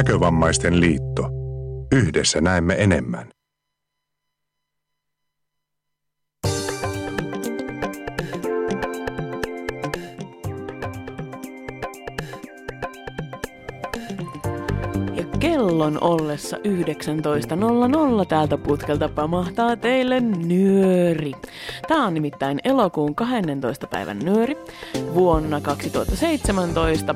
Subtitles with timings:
[0.00, 1.28] Näkövammaisten liitto.
[1.92, 3.28] Yhdessä näemme enemmän.
[15.38, 16.62] Kellon ollessa 19.00
[18.28, 21.32] täältä putkelta pamahtaa teille nyöri.
[21.88, 23.86] Tämä on nimittäin elokuun 12.
[23.86, 24.56] päivän nyöri
[25.14, 27.14] vuonna 2017.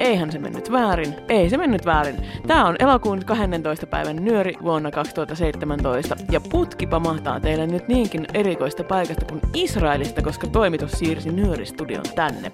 [0.00, 1.14] Eihän se mennyt väärin.
[1.28, 2.16] Ei se mennyt väärin.
[2.46, 3.86] Tämä on elokuun 12.
[3.86, 6.16] päivän nyöri vuonna 2017.
[6.30, 12.52] Ja putki pamahtaa teille nyt niinkin erikoista paikasta kuin Israelista, koska toimitus siirsi nyöristudion tänne.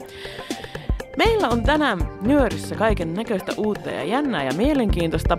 [1.17, 5.39] Meillä on tänään nyörissä kaiken näköistä uutta ja jännää ja mielenkiintoista.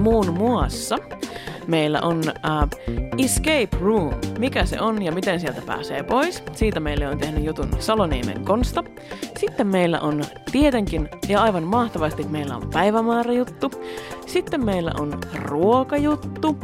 [0.00, 0.96] Muun muassa
[1.66, 4.14] meillä on uh, Escape Room.
[4.38, 6.42] Mikä se on ja miten sieltä pääsee pois?
[6.52, 8.84] Siitä meille on tehnyt jutun Saloniemen Konsta.
[9.38, 13.70] Sitten meillä on tietenkin, ja aivan mahtavasti meillä on päivämääräjuttu.
[14.26, 16.56] Sitten meillä on ruokajuttu.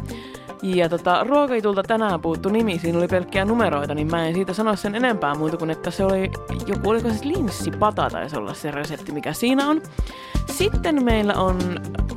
[0.63, 4.75] Ja tota, ruokajutulta tänään puuttu nimi, siinä oli pelkkiä numeroita, niin mä en siitä sano
[4.75, 6.31] sen enempää muuta kuin, että se oli
[6.67, 9.81] joku, oliko se linssipata taisi olla se resepti, mikä siinä on.
[10.51, 11.57] Sitten meillä on,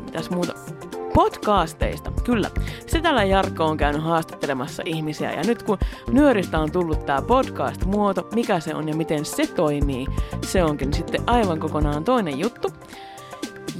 [0.05, 0.53] mitäs muuta,
[1.19, 2.51] podcasteista, kyllä.
[2.87, 5.79] Se täällä Jarkko on käynyt haastattelemassa ihmisiä ja nyt kun
[6.11, 10.07] nyöristä on tullut tämä podcast-muoto, mikä se on ja miten se toimii,
[10.43, 12.73] se onkin sitten aivan kokonaan toinen juttu.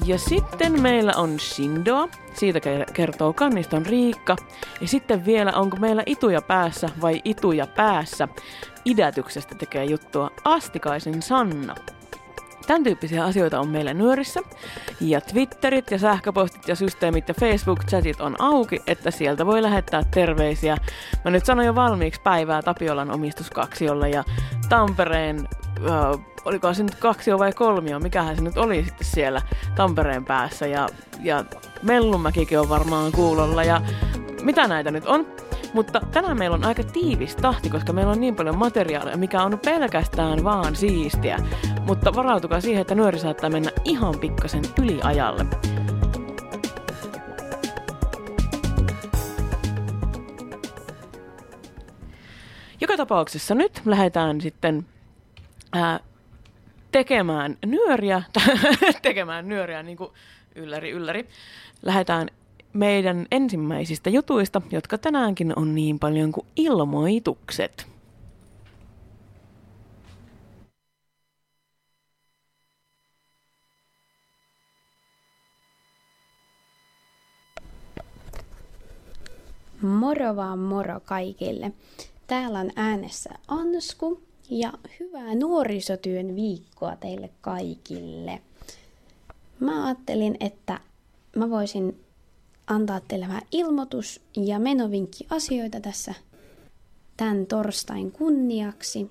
[0.07, 2.61] Ja sitten meillä on Shindoa, siitä
[2.93, 4.37] kertoo Kanniston Riikka.
[4.81, 8.29] Ja sitten vielä, onko meillä ituja päässä vai ituja päässä,
[8.85, 11.75] idätyksestä tekee juttua Astikaisen Sanna.
[12.69, 14.41] Tämän tyyppisiä asioita on meillä nyörissä.
[15.01, 20.77] Ja Twitterit ja sähköpostit ja systeemit ja Facebook-chatit on auki, että sieltä voi lähettää terveisiä.
[21.25, 24.25] Mä nyt sanoin jo valmiiksi päivää Tapiolan omistuskaksiolle ja
[24.69, 25.49] Tampereen
[25.91, 29.43] äh, oliko se nyt kaksio vai kolmio, mikähän se nyt oli sitten siellä
[29.75, 30.89] Tampereen päässä ja,
[31.23, 31.45] ja
[31.83, 33.83] Mellunmäkikin on varmaan kuulolla ja
[34.43, 35.27] mitä näitä nyt on.
[35.73, 39.59] Mutta tänään meillä on aika tiivis tahti, koska meillä on niin paljon materiaalia, mikä on
[39.65, 41.39] pelkästään vaan siistiä.
[41.87, 45.47] Mutta varautukaa siihen, että nyöri saattaa mennä ihan pikkasen yliajalle.
[52.81, 54.87] Joka tapauksessa nyt lähdetään sitten
[55.73, 56.01] ää,
[56.93, 58.23] tekemään nyöriä,
[59.03, 60.11] tekemään nyöriä niin kuin
[60.55, 61.29] ylläri ylläri.
[61.83, 62.29] Lähdetään
[62.73, 67.87] meidän ensimmäisistä jutuista, jotka tänäänkin on niin paljon kuin ilmoitukset.
[79.83, 81.73] Moro vaan moro kaikille.
[82.27, 88.43] Täällä on äänessä Ansku ja hyvää nuorisotyön viikkoa teille kaikille.
[89.61, 90.81] Mä ajattelin, että
[91.37, 92.01] mä voisin
[92.69, 96.15] antaa teille vähän ilmoitus- ja menovinkki asioita tässä
[97.17, 99.11] tämän torstain kunniaksi.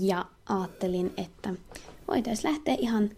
[0.00, 1.54] Ja ajattelin, että
[2.08, 3.10] voitaisiin lähteä ihan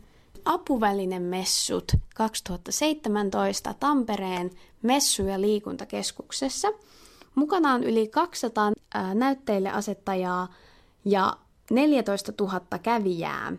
[0.44, 4.50] apuvälinen messut 2017 Tampereen
[4.82, 6.68] messu- ja liikuntakeskuksessa.
[7.34, 8.72] Mukana on yli 200
[9.14, 10.54] näytteille asettajaa
[11.04, 11.36] ja
[11.70, 13.52] 14 000 kävijää.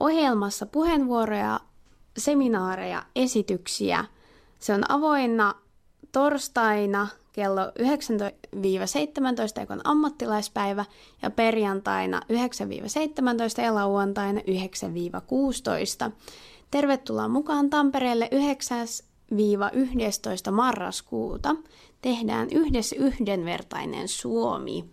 [0.00, 1.60] Ohjelmassa puheenvuoroja,
[2.18, 4.04] seminaareja, esityksiä.
[4.60, 5.54] Se on avoinna
[6.12, 7.70] torstaina kello 9-17,
[9.60, 10.84] joka on ammattilaispäivä,
[11.22, 12.20] ja perjantaina
[13.58, 14.44] 9-17 ja lauantaina 9-16.
[16.70, 18.36] Tervetuloa mukaan Tampereelle 9-11
[20.50, 21.56] marraskuuta.
[22.02, 24.84] Tehdään yhdessä yhdenvertainen Suomi.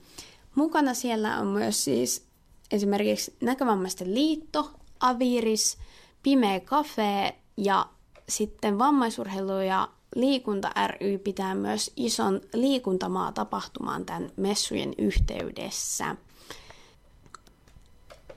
[0.56, 2.28] Mukana siellä on myös siis
[2.72, 5.78] esimerkiksi Näkövammaisten liitto, Aviris,
[6.24, 7.86] Pimeä Cafe ja
[8.30, 16.16] sitten vammaisurheilu ja liikunta ry pitää myös ison liikuntamaa tapahtumaan tämän messujen yhteydessä.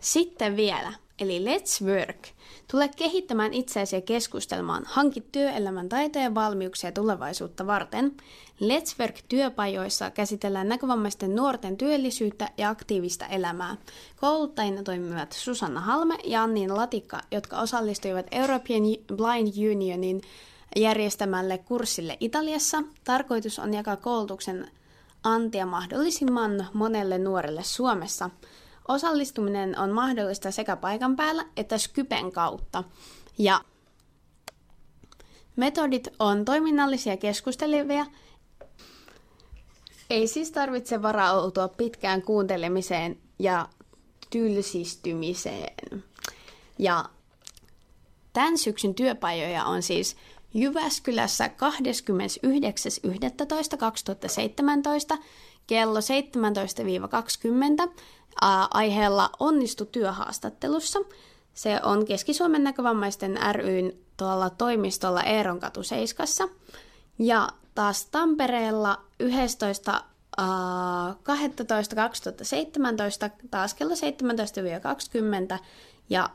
[0.01, 2.29] Sitten vielä, eli Let's Work–
[2.71, 4.83] Tule kehittämään itseäsi ja keskustelemaan.
[4.87, 8.17] Hanki työelämän taitoja ja valmiuksia tulevaisuutta varten.
[8.61, 13.77] Let's Work-työpajoissa käsitellään näkövammaisten nuorten työllisyyttä ja aktiivista elämää.
[14.21, 18.83] Kouluttajina toimivat Susanna Halme ja Anniin Latikka, jotka osallistuivat European
[19.17, 20.23] Blind Unionin
[20.77, 22.83] järjestämälle kurssille Italiassa.
[23.05, 24.71] Tarkoitus on jakaa koulutuksen
[25.25, 28.31] antia mahdollisimman monelle nuorelle Suomessa–
[28.91, 32.85] Osallistuminen on mahdollista sekä paikan päällä että Skypen kautta.
[33.39, 33.61] Ja
[35.57, 38.07] metodit on toiminnallisia keskustelevia.
[40.11, 43.69] Ei siis tarvitse varautua pitkään kuuntelemiseen ja
[44.31, 46.05] tylsistymiseen.
[46.79, 47.05] Ja
[48.33, 50.17] Tämän syksyn työpajoja on siis
[50.55, 51.53] Jyväskylässä 29.11.2017
[55.67, 56.03] kello 17-20
[58.71, 60.99] aiheella Onnistu työhaastattelussa.
[61.55, 66.29] Se on Keski-Suomen näkövammaisten ryn tuolla toimistolla Eeronkatu 7.
[67.19, 70.03] Ja taas Tampereella 11.
[70.41, 70.43] 12.2017
[73.51, 73.95] taas kello
[75.55, 75.59] 17-20
[76.11, 76.31] ja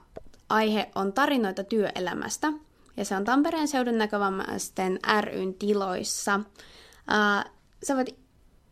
[0.49, 2.53] aihe on tarinoita työelämästä
[2.97, 6.35] ja se on Tampereen seudun näkövammaisten ryn tiloissa.
[6.35, 7.51] Uh,
[7.83, 8.19] sä voit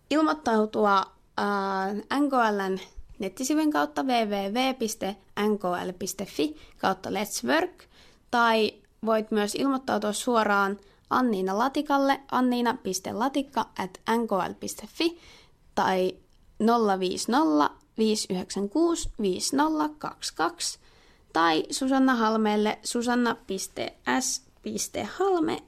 [0.10, 2.80] ilmoittautua uh, NKLn
[3.19, 4.56] nettisivujen kautta www.nkl.fi
[6.77, 7.83] kautta Let's Work
[8.31, 8.74] tai
[9.06, 10.80] voit myös ilmoittautua suoraan
[11.10, 15.19] Anniina Latikalle anniina.latikka at nkl.fi
[15.75, 16.15] tai
[17.00, 20.80] 050 596 5022
[21.33, 23.48] tai Susanna Halmeelle susanna.s.halme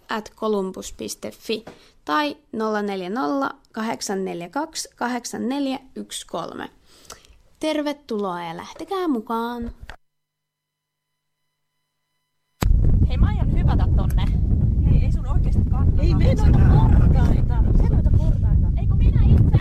[0.09, 1.65] at columbus.fi
[2.05, 6.84] tai 040 842 8413.
[7.65, 9.71] Tervetuloa ja lähtekää mukaan!
[13.07, 14.25] Hei, mä aion hypätä tonne.
[14.85, 16.01] Hei, ei sun oikeesti kannata.
[16.01, 17.63] Ei me noita portaita.
[17.77, 18.67] Se noita portaita.
[18.79, 19.59] Eikö minä itse?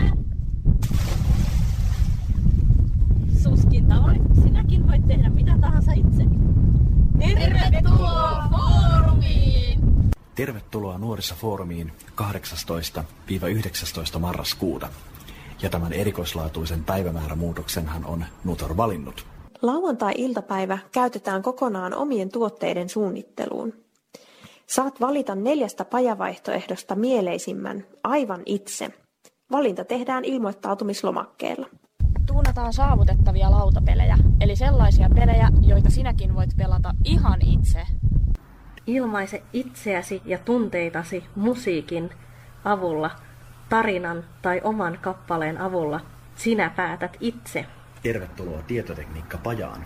[3.43, 4.35] Suskin tavoin.
[4.43, 6.23] Sinäkin voit tehdä mitä tahansa itse.
[7.19, 9.79] Tervetuloa foorumiin!
[10.35, 11.91] Tervetuloa Nuorissa foorumiin
[14.15, 14.89] 18-19 marraskuuta.
[15.61, 19.25] Ja tämän erikoislaatuisen päivämäärämuutoksenhan on Nutor valinnut.
[19.61, 23.73] Lauantai-iltapäivä käytetään kokonaan omien tuotteiden suunnitteluun.
[24.67, 28.89] Saat valita neljästä pajavaihtoehdosta mieleisimmän aivan itse.
[29.51, 31.67] Valinta tehdään ilmoittautumislomakkeella.
[32.27, 37.81] Tuunataan saavutettavia lautapelejä, eli sellaisia pelejä, joita sinäkin voit pelata ihan itse.
[38.87, 42.09] Ilmaise itseäsi ja tunteitasi musiikin
[42.65, 43.11] avulla,
[43.69, 45.99] tarinan tai oman kappaleen avulla.
[46.35, 47.65] Sinä päätät itse.
[48.03, 49.83] Tervetuloa tietotekniikka-pajaan.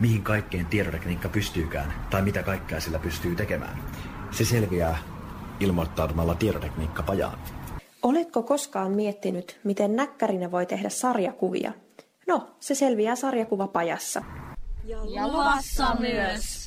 [0.00, 3.78] Mihin kaikkeen tietotekniikka pystyykään, tai mitä kaikkea sillä pystyy tekemään.
[4.30, 4.98] Se selviää
[5.60, 7.38] ilmoittautumalla tietotekniikka-pajaan.
[8.02, 11.72] Oletko koskaan miettinyt, miten näkkärinä voi tehdä sarjakuvia?
[12.26, 14.22] No, se selviää sarjakuvapajassa.
[15.14, 16.61] Ja luvassa myös.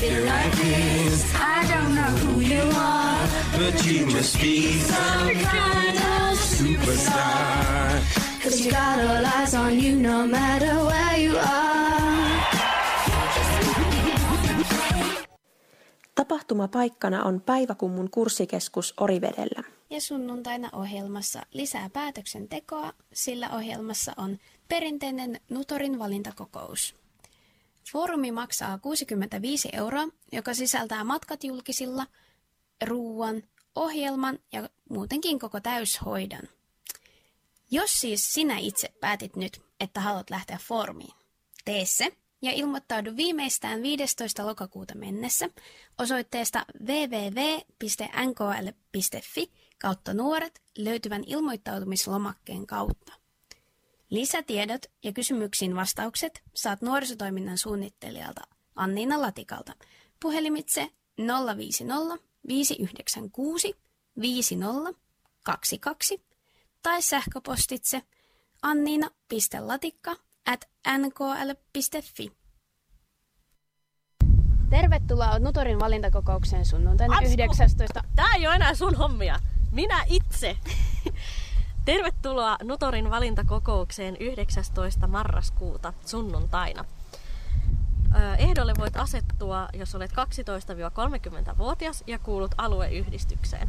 [0.00, 1.24] Feel like this.
[1.34, 3.28] I don't know who you are,
[3.58, 8.00] but you must be some kind of superstar.
[8.42, 11.76] Cause you got all eyes on you no matter where you are.
[16.14, 19.62] Tapahtumapaikkana on Päiväkummun kurssikeskus Orivedellä.
[19.90, 24.38] Ja sunnuntaina ohjelmassa lisää päätöksentekoa, sillä ohjelmassa on
[24.68, 27.05] perinteinen Nutorin valintakokous.
[27.92, 32.06] Foorumi maksaa 65 euroa, joka sisältää matkat julkisilla,
[32.84, 33.42] ruuan,
[33.74, 36.48] ohjelman ja muutenkin koko täyshoidon.
[37.70, 41.14] Jos siis sinä itse päätit nyt, että haluat lähteä foorumiin,
[41.64, 44.46] tee se ja ilmoittaudu viimeistään 15.
[44.46, 45.50] lokakuuta mennessä
[45.98, 47.52] osoitteesta www.nkl.fi
[49.78, 53.25] kautta nuoret löytyvän ilmoittautumislomakkeen kautta.
[54.10, 58.40] Lisätiedot ja kysymyksiin vastaukset saat nuorisotoiminnan suunnittelijalta
[58.76, 59.72] Anniina Latikalta
[60.22, 60.90] puhelimitse
[61.56, 63.76] 050 596
[64.20, 65.00] 50
[65.42, 66.22] 22
[66.82, 68.02] tai sähköpostitse
[68.62, 72.32] anniina.latikka at nkl.fi.
[74.70, 77.28] Tervetuloa Nutorin valintakokoukseen sunnuntaina Asko!
[77.28, 78.04] 19.
[78.14, 79.38] Tää ei ole enää sun hommia.
[79.72, 80.56] Minä itse.
[81.86, 85.06] Tervetuloa Nutorin valintakokoukseen 19.
[85.06, 86.84] marraskuuta sunnuntaina.
[88.38, 93.68] Ehdolle voit asettua, jos olet 12-30-vuotias ja kuulut alueyhdistykseen.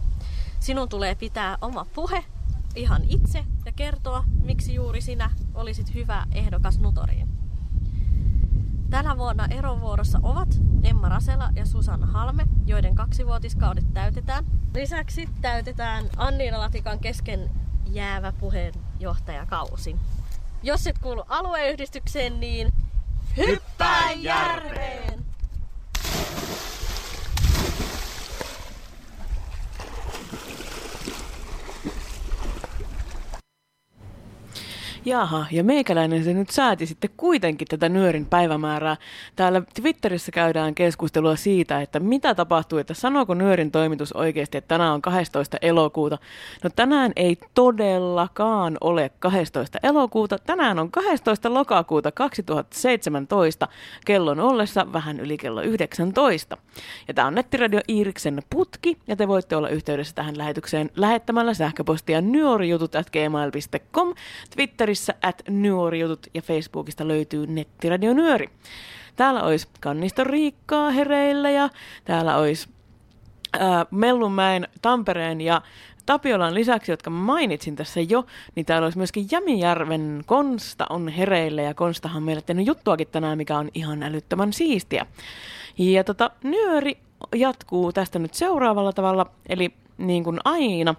[0.59, 2.25] Sinun tulee pitää oma puhe
[2.75, 7.27] ihan itse ja kertoa, miksi juuri sinä olisit hyvä ehdokas Nutoriin.
[8.89, 10.49] Tänä vuonna erovuorossa ovat
[10.83, 14.45] Emma Rasela ja Susanna Halme, joiden kaksivuotiskaudet täytetään.
[14.73, 19.95] Lisäksi täytetään Anniina Latikan kesken jäävä puheenjohtajakausi.
[20.63, 22.73] Jos et kuulu alueyhdistykseen, niin
[23.37, 24.96] hyppää järveen!
[35.07, 38.97] Jaha, ja meikäläinen se nyt sääti sitten kuitenkin tätä nyörin päivämäärää.
[39.35, 44.93] Täällä Twitterissä käydään keskustelua siitä, että mitä tapahtuu, että sanooko nyörin toimitus oikeasti, että tänään
[44.93, 45.57] on 12.
[45.61, 46.17] elokuuta.
[46.63, 49.79] No tänään ei todellakaan ole 12.
[49.83, 51.53] elokuuta, tänään on 12.
[51.53, 53.67] lokakuuta 2017
[54.05, 56.57] kellon ollessa vähän yli kello 19.
[57.07, 62.21] Ja tämä on Nettiradio Iiriksen putki, ja te voitte olla yhteydessä tähän lähetykseen lähettämällä sähköpostia
[62.21, 64.13] nyorijutut.gmail.com,
[64.55, 68.49] Twitterissä at nyorijutut ja Facebookista löytyy Nettiradio Nyöri.
[69.15, 71.69] Täällä olisi Kanniston Riikkaa hereillä ja
[72.05, 72.69] täällä olisi
[73.59, 75.61] ää, Mellunmäen, Tampereen ja
[76.05, 78.25] Tapiolan lisäksi, jotka mainitsin tässä jo,
[78.55, 83.37] niin täällä olisi myöskin Jämijärven Konsta on hereillä ja Konstahan on meille tehnyt juttuakin tänään,
[83.37, 85.05] mikä on ihan älyttömän siistiä.
[85.77, 86.97] Ja tota, nyöri
[87.35, 90.95] jatkuu tästä nyt seuraavalla tavalla, eli niin kuin aina,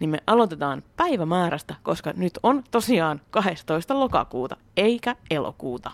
[0.00, 4.00] niin me aloitetaan päivämäärästä, koska nyt on tosiaan 12.
[4.00, 5.90] lokakuuta, eikä elokuuta.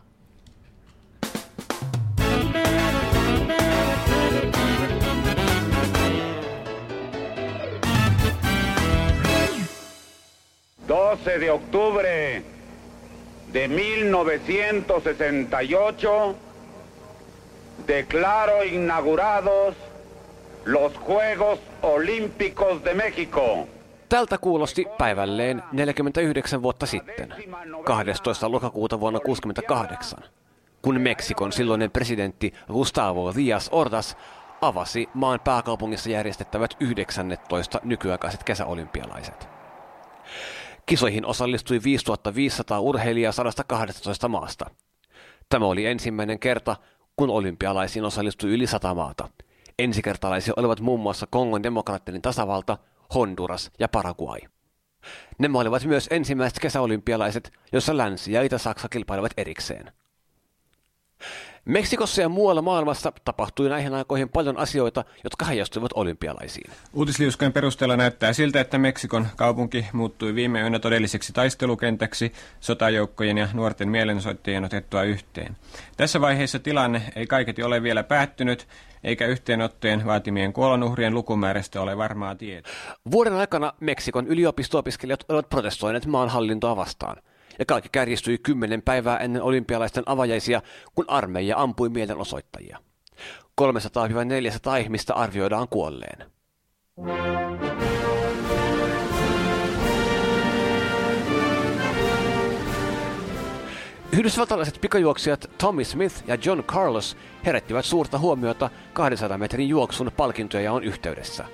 [11.41, 12.43] de octubre
[13.53, 16.35] de 1968
[17.87, 19.75] declaro inaugurados
[20.67, 23.69] los Juegos Olímpicos de México.
[24.09, 27.35] Tältä kuulosti päivälleen 49 vuotta sitten,
[27.85, 28.51] 12.
[28.51, 30.19] lokakuuta vuonna 1968,
[30.83, 34.15] kun Meksikon silloinen presidentti Gustavo Díaz Ordaz
[34.61, 39.49] avasi maan pääkaupungissa järjestettävät 19 nykyaikaiset kesäolympialaiset.
[40.87, 44.71] Kisoihin osallistui 5500 urheilijaa 112 maasta.
[45.49, 46.77] Tämä oli ensimmäinen kerta,
[47.17, 49.29] kun olympialaisiin osallistui yli sata maata.
[49.79, 52.79] Ensikertalaisia olivat muun muassa Kongon demokraattinen tasavalta,
[53.15, 54.41] Honduras ja Paraguay.
[55.39, 59.93] Nämä olivat myös ensimmäiset kesäolympialaiset, joissa Länsi- ja Itä-Saksa kilpailivat erikseen.
[61.65, 66.71] Meksikossa ja muualla maailmassa tapahtui näihin aikoihin paljon asioita, jotka heijastuivat olympialaisiin.
[66.93, 73.89] Uutisliuskojen perusteella näyttää siltä, että Meksikon kaupunki muuttui viime yönä todelliseksi taistelukentäksi sotajoukkojen ja nuorten
[73.89, 75.57] mielensoittajien otettua yhteen.
[75.97, 78.69] Tässä vaiheessa tilanne ei kaiketi ole vielä päättynyt,
[79.05, 82.73] eikä yhteenottojen vaatimien kuolonuhrien lukumäärästä ole varmaa tietoa.
[83.11, 87.17] Vuoden aikana Meksikon yliopisto-opiskelijat olivat protestoineet maan hallintoa vastaan–
[87.59, 90.63] ja kaikki kärjistyi kymmenen päivää ennen olympialaisten avajaisia,
[90.95, 92.79] kun armeija ampui mielenosoittajia.
[93.61, 93.65] 300-400
[94.81, 96.31] ihmistä arvioidaan kuolleen.
[104.19, 110.85] Yhdysvaltalaiset pikajuoksijat Tommy Smith ja John Carlos herättivät suurta huomiota 200 metrin juoksun palkintoja on
[110.85, 111.45] yhteydessä.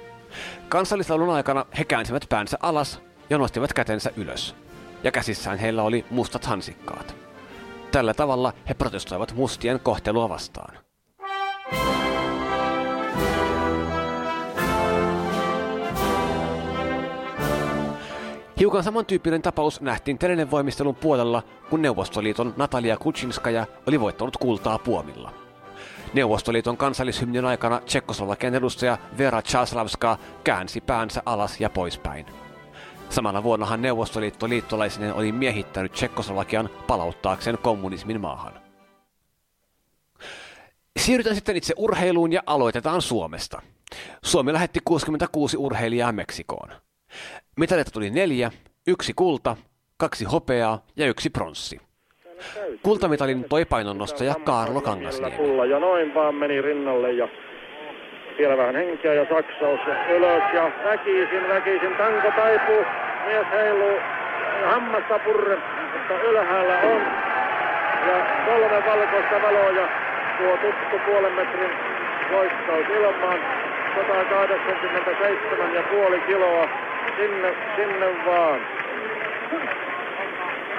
[0.68, 3.00] Kansallislaulun aikana he käänsivät päänsä alas
[3.30, 4.54] ja nostivat kätensä ylös
[5.04, 7.16] ja käsissään heillä oli mustat hansikkaat.
[7.90, 10.74] Tällä tavalla he protestoivat mustien kohtelua vastaan.
[18.62, 25.32] Hiukan samantyyppinen tapaus nähtiin telenevoimistelun puolella, kun Neuvostoliiton Natalia Kuczynskaja oli voittanut kultaa puomilla.
[26.14, 32.26] Neuvostoliiton kansallishymnin aikana Tsekkoslovakian edustaja Vera Chaslavska käänsi päänsä alas ja poispäin.
[33.10, 38.52] Samana vuonnahan Neuvostoliitto liittolaisinen oli miehittänyt Tsekkoslovakian palauttaakseen kommunismin maahan.
[40.96, 43.62] Siirrytään sitten itse urheiluun ja aloitetaan Suomesta.
[44.24, 46.68] Suomi lähetti 66 urheilijaa Meksikoon.
[47.56, 48.50] Mitalita tuli neljä,
[48.86, 49.56] yksi kulta,
[49.96, 51.80] kaksi hopeaa ja yksi pronssi.
[52.82, 55.70] Kultamitalin toi painonnostaja Kaarlo Kangasniemi.
[55.70, 57.28] Ja noin vaan meni rinnalle ja
[58.38, 62.84] vielä vähän henkeä ja saksaus ylös ja väkisin, väkisin tanko taipuu.
[63.26, 63.98] Mies heiluu
[64.64, 65.56] hammasta purre,
[65.92, 67.02] mutta ylhäällä on.
[68.08, 69.88] Ja kolme valkoista valoa ja
[70.38, 71.70] tuo tuttu puolen metrin
[72.30, 73.38] loikkaus ilmaan.
[73.92, 76.68] 187,5 kiloa
[77.16, 78.60] sinne, sinne vaan.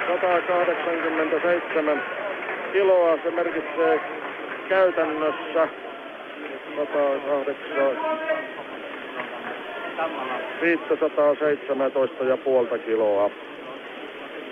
[0.08, 2.04] 187
[2.74, 4.00] kiloa se merkitsee
[4.70, 5.68] käytännössä
[10.62, 13.30] 517 ja puolta kiloa.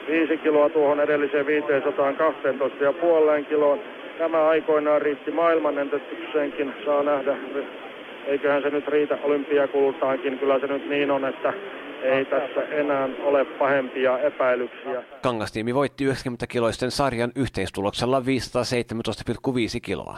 [0.07, 3.79] 5 kiloa tuohon edelliseen 512 ja puoleen kiloon.
[4.17, 7.35] Tämä aikoinaan riitti maailmanennätykseenkin, saa nähdä.
[8.27, 10.39] Eiköhän se nyt riitä olympiakultaankin.
[10.39, 11.53] Kyllä se nyt niin on, että
[12.03, 15.03] ei tässä enää ole pahempia epäilyksiä.
[15.21, 18.25] Kangastiimi voitti 90-kiloisten sarjan yhteistuloksella 517,5
[19.81, 20.17] kiloa.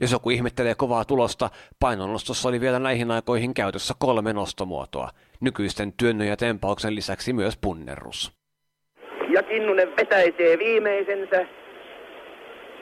[0.00, 5.08] Jos joku ihmettelee kovaa tulosta, painonnostossa oli vielä näihin aikoihin käytössä kolme nostomuotoa,
[5.40, 8.32] nykyisten työnnön ja tempauksen lisäksi myös punnerus.
[9.28, 11.46] Ja Kinnunen vetäisee viimeisensä.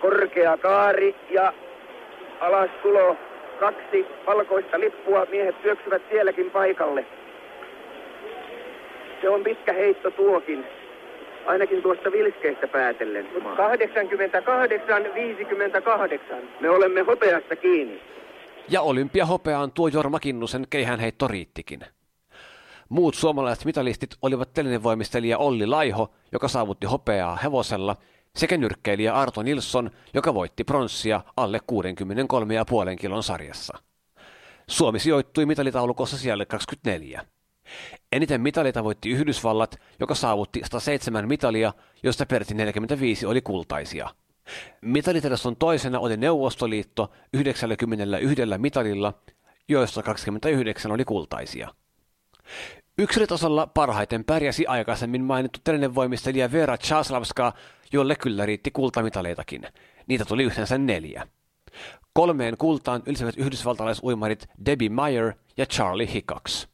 [0.01, 1.53] Korkea kaari ja
[2.41, 3.17] alas tulo.
[3.61, 5.27] Kaksi valkoista lippua.
[5.31, 7.07] Miehet syöksyvät sielläkin paikalle.
[9.21, 10.65] Se on pitkä heitto tuokin.
[11.47, 13.27] Ainakin tuosta vilskeistä päätellen.
[13.27, 13.29] 88-58.
[16.61, 18.01] Me olemme hopeassa kiinni.
[18.69, 21.81] Ja olympiahopeaan tuo Jorma Kinnusen keihänheitto riittikin.
[22.89, 27.97] Muut suomalaiset mitalistit olivat telinevoimistelija Olli Laiho, joka saavutti hopeaa hevosella,
[28.37, 31.61] sekä nyrkkeilijä Arto Nilsson, joka voitti pronssia alle
[32.93, 33.79] 63,5 kilon sarjassa.
[34.69, 37.27] Suomi sijoittui mitalitaulukossa siellä 24.
[38.13, 44.11] Eniten mitalita voitti Yhdysvallat, joka saavutti 107 mitalia, joista peräti 45 oli kultaisia.
[44.81, 47.87] Mitalitilaston toisena oli Neuvostoliitto 91
[48.59, 49.13] mitalilla,
[49.69, 51.69] joista 29 oli kultaisia.
[52.99, 55.61] Yksilötasolla parhaiten pärjäsi aikaisemmin mainittu
[55.95, 57.53] voimistelija Vera Chaslavska,
[57.93, 59.67] jolle kyllä riitti kultamitaleitakin.
[60.07, 61.27] Niitä tuli yhteensä neljä.
[62.13, 66.67] Kolmeen kultaan ylsivät yhdysvaltalaisuimarit Debbie Meyer ja Charlie Hickox.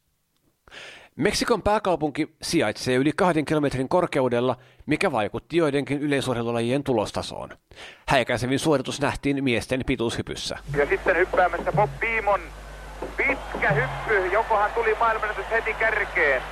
[1.16, 7.48] Meksikon pääkaupunki sijaitsee yli kahden kilometrin korkeudella, mikä vaikutti joidenkin yleisurheilulajien tulostasoon.
[8.08, 10.58] Häikäisevin suoritus nähtiin miesten pituushypyssä.
[10.76, 12.40] Ja sitten hyppäämässä Bob Beamon
[13.16, 16.42] pitkä hyppy, jokohan tuli maailmanennätys heti kärkeen.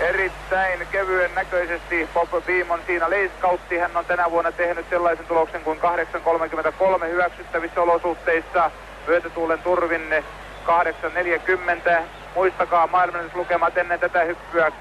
[0.00, 3.78] Erittäin kevyen näköisesti Bob Beamon siinä leiskautti.
[3.78, 8.70] Hän on tänä vuonna tehnyt sellaisen tuloksen kuin 8.33 hyväksyttävissä olosuhteissa.
[9.06, 10.24] Myötätuulen turvinne
[10.66, 12.02] 8.40.
[12.34, 14.74] Muistakaa maailmanennätyslukemat ennen tätä hyppyä 8.35.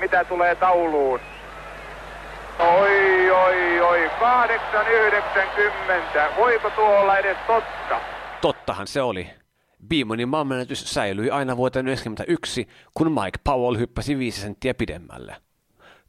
[0.00, 1.20] Mitä tulee tauluun?
[2.58, 4.22] Oi, oi, oi, 8.90.
[6.36, 8.00] Voiko tuo olla edes totta?
[8.40, 9.39] Tottahan se oli.
[9.88, 15.36] Beamonin maailmanennätys säilyi aina vuoteen 1991, kun Mike Powell hyppäsi 5 senttiä pidemmälle.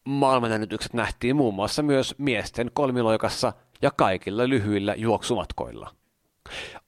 [0.05, 5.91] Maailmanennätykset nähtiin muun muassa myös miesten kolmiloikassa ja kaikilla lyhyillä juoksumatkoilla.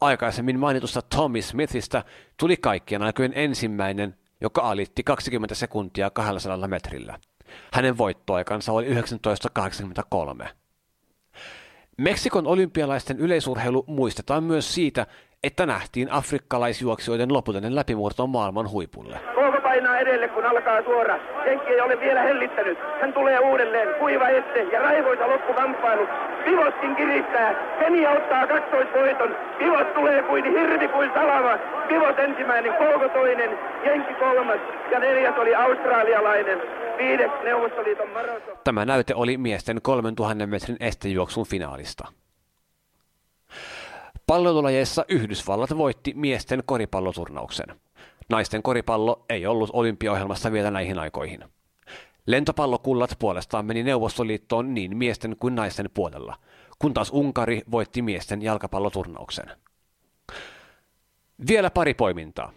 [0.02, 2.04] Aikaisemmin mainitusta Tommy Smithistä
[2.39, 7.19] tuli kaikkien aikojen ensimmäinen, joka alitti 20 sekuntia 200 metrillä.
[7.74, 10.50] Hänen voittoaikansa oli 1983.
[11.98, 15.08] Meksikon olympialaisten yleisurheilu muistetaan myös siitä,
[15.43, 19.19] että nähtiin afrikkalaisjuoksijoiden lopullinen läpimurto maailman huipulle.
[19.36, 21.19] Kouko painaa edelle, kun alkaa suora.
[21.45, 22.77] Henki ei ole vielä hellittänyt.
[23.01, 23.88] Hän tulee uudelleen.
[23.99, 26.08] Kuiva ette ja raivoisa loppukamppailu.
[26.45, 27.77] Pivotkin kiristää.
[27.79, 29.36] Kenia ottaa kaksoisvoiton.
[29.60, 31.58] Pivot tulee kuin hirvi kuin salama.
[31.88, 33.49] Pivot ensimmäinen, Kouko toinen,
[33.86, 34.60] Jenki kolmas
[34.91, 36.60] ja neljäs oli australialainen.
[36.97, 38.58] Viides Neuvostoliiton maraton.
[38.63, 42.08] Tämä näyte oli miesten 3000 metrin estejuoksun finaalista.
[44.28, 47.66] Pallolulajeissa Yhdysvallat voitti miesten koripalloturnauksen.
[48.30, 51.44] Naisten koripallo ei ollut olympiaohjelmassa vielä näihin aikoihin.
[52.26, 56.36] Lentopallokullat puolestaan meni Neuvostoliittoon niin miesten kuin naisten puolella,
[56.80, 59.46] kun taas Unkari voitti miesten jalkapalloturnauksen.
[61.48, 62.52] Vielä pari poimintaa.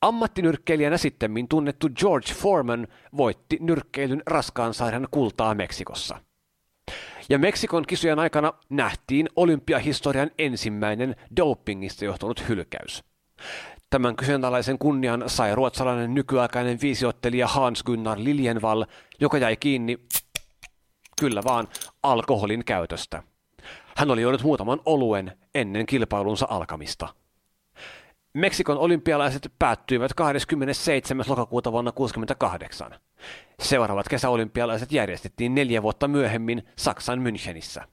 [0.00, 6.27] Ammattinyrkkeilijänä sitten tunnettu George Foreman voitti nyrkkeilyn raskaan sairaan kultaa Meksikossa.
[7.30, 13.04] Ja Meksikon kisojen aikana nähtiin olympiahistorian ensimmäinen dopingista johtunut hylkäys.
[13.90, 18.84] Tämän kyseenalaisen kunnian sai ruotsalainen nykyaikainen viisiottelija Hans Gunnar Liljenvall,
[19.20, 19.98] joka jäi kiinni,
[21.20, 21.68] kyllä vaan,
[22.02, 23.22] alkoholin käytöstä.
[23.96, 27.08] Hän oli juonut muutaman oluen ennen kilpailunsa alkamista.
[28.38, 31.24] Meksikon olympialaiset päättyivät 27.
[31.28, 32.94] lokakuuta vuonna 1968.
[33.60, 37.84] Seuraavat kesäolympialaiset järjestettiin neljä vuotta myöhemmin Saksan Münchenissä.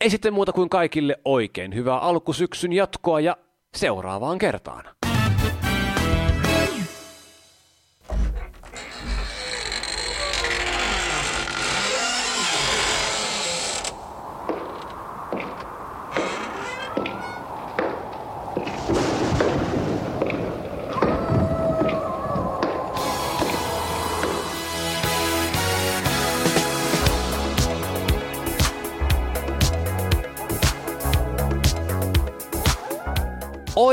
[0.00, 3.36] Ei sitten muuta kuin kaikille oikein hyvää alkusyksyn jatkoa ja
[3.74, 4.84] seuraavaan kertaan.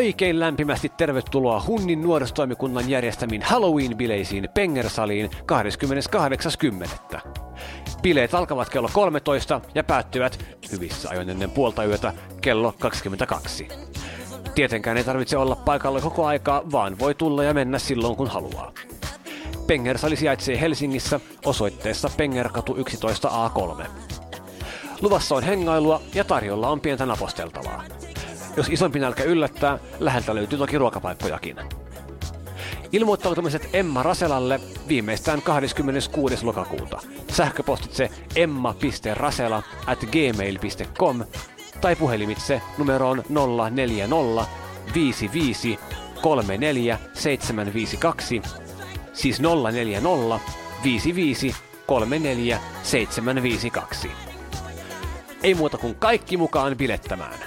[0.08, 5.30] Oikein lämpimästi tervetuloa Hunnin nuorisotoimikunnan järjestämiin Halloween-bileisiin Pengersaliin
[7.16, 7.32] 28.10.
[8.02, 13.68] Bileet alkavat kello 13 ja päättyvät hyvissä ajoin ennen puolta yötä kello 22.
[14.56, 18.72] Tietenkään ei tarvitse olla paikalla koko aikaa, vaan voi tulla ja mennä silloin kun haluaa.
[19.68, 23.86] Pengersali sijaitsee Helsingissä osoitteessa Pengerkatu 11A3.
[25.02, 27.97] Luvassa on hengailua ja tarjolla on pientä naposteltavaa.
[28.58, 31.56] Jos isompi nälkä yllättää, läheltä löytyy toki ruokapaikkojakin.
[32.92, 36.46] Ilmoittautumiset Emma Raselalle viimeistään 26.
[36.46, 37.02] lokakuuta.
[37.32, 41.24] Sähköpostitse emma.rasela at gmail.com
[41.82, 43.24] tai puhelimitse numeroon
[43.70, 44.46] 040
[44.94, 45.80] 55
[46.22, 48.42] 34 752,
[49.14, 49.42] siis
[49.72, 50.40] 040
[50.84, 54.27] 55 34 752.
[55.44, 57.40] Ei muuta kuin kaikki mukaan bilettämään.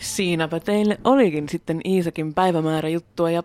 [0.00, 3.42] Siinäpä teille olikin sitten Iisakin päivämäärä juttua ja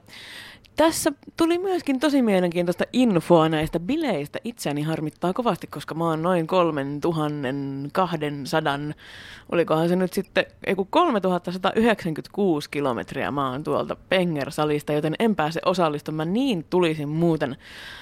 [0.75, 4.39] tässä tuli myöskin tosi mielenkiintoista infoa näistä bileistä.
[4.43, 8.79] Itseäni harmittaa kovasti, koska mä oon noin 3200,
[9.51, 15.59] olikohan se nyt sitten, ei kun 3196 kilometriä mä oon tuolta Pengersalista, joten en pääse
[15.65, 16.33] osallistumaan.
[16.33, 17.55] Niin tulisin muuten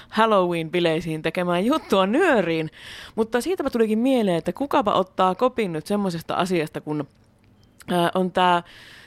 [0.08, 2.70] Halloween-bileisiin tekemään juttua nyöriin.
[3.14, 7.06] Mutta siitäpä tulikin mieleen, että kukapa ottaa kopin nyt semmoisesta asiasta, kun
[8.14, 8.62] on tämä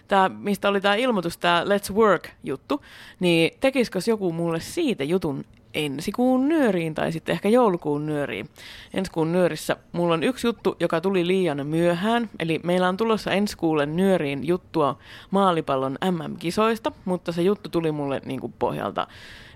[0.07, 2.81] tää, mistä oli tämä ilmoitus, tämä Let's Work-juttu,
[3.19, 8.49] niin tekisikö joku mulle siitä jutun ensi kuun nyöriin tai sitten ehkä joulukuun nyöriin.
[8.93, 13.31] Ensi kuun nyörissä mulla on yksi juttu, joka tuli liian myöhään, eli meillä on tulossa
[13.31, 14.97] ensi kuulle nyöriin juttua
[15.31, 19.07] maalipallon MM-kisoista, mutta se juttu tuli mulle niin kuin pohjalta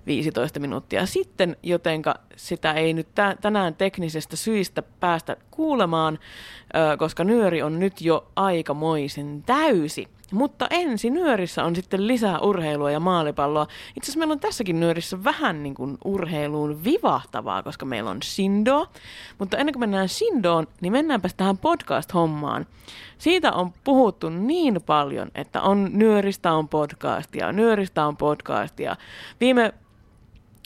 [0.06, 3.08] 15 minuuttia sitten, jotenka sitä ei nyt
[3.42, 6.20] tänään teknisestä syistä päästä kuulemaan,
[6.98, 10.08] koska nyöri on nyt jo aikamoisen täysi.
[10.32, 13.68] Mutta ensi nyörissä on sitten lisää urheilua ja maalipalloa.
[13.98, 18.88] Itse asiassa meillä on tässäkin nyörissä vähän niin kuin urheiluun vivahtavaa, koska meillä on Shindo.
[19.38, 22.66] Mutta ennen kuin mennään Shindoon, niin mennäänpä tähän podcast-hommaan.
[23.18, 28.96] Siitä on puhuttu niin paljon, että on nyöristä on podcastia, nyöristä on podcastia.
[29.40, 29.74] Viime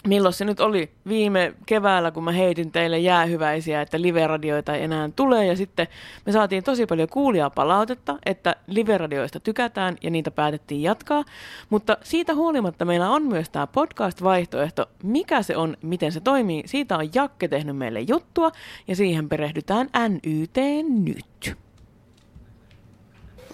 [0.08, 5.10] milloin se nyt oli viime keväällä, kun mä heitin teille jäähyväisiä, että live-radioita ei enää
[5.16, 5.46] tule.
[5.46, 5.88] Ja sitten
[6.26, 11.24] me saatiin tosi paljon kuulijaa palautetta, että live-radioista tykätään ja niitä päätettiin jatkaa.
[11.70, 14.90] Mutta siitä huolimatta meillä on myös tämä podcast-vaihtoehto.
[15.04, 18.52] Mikä se on, miten se toimii, siitä on Jakke tehnyt meille juttua
[18.88, 20.58] ja siihen perehdytään NYT
[21.04, 21.56] nyt.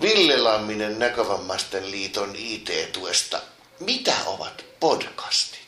[0.01, 3.37] Ville Lamminen Näkövammaisten liiton IT-tuesta.
[3.79, 5.60] Mitä ovat podcastit?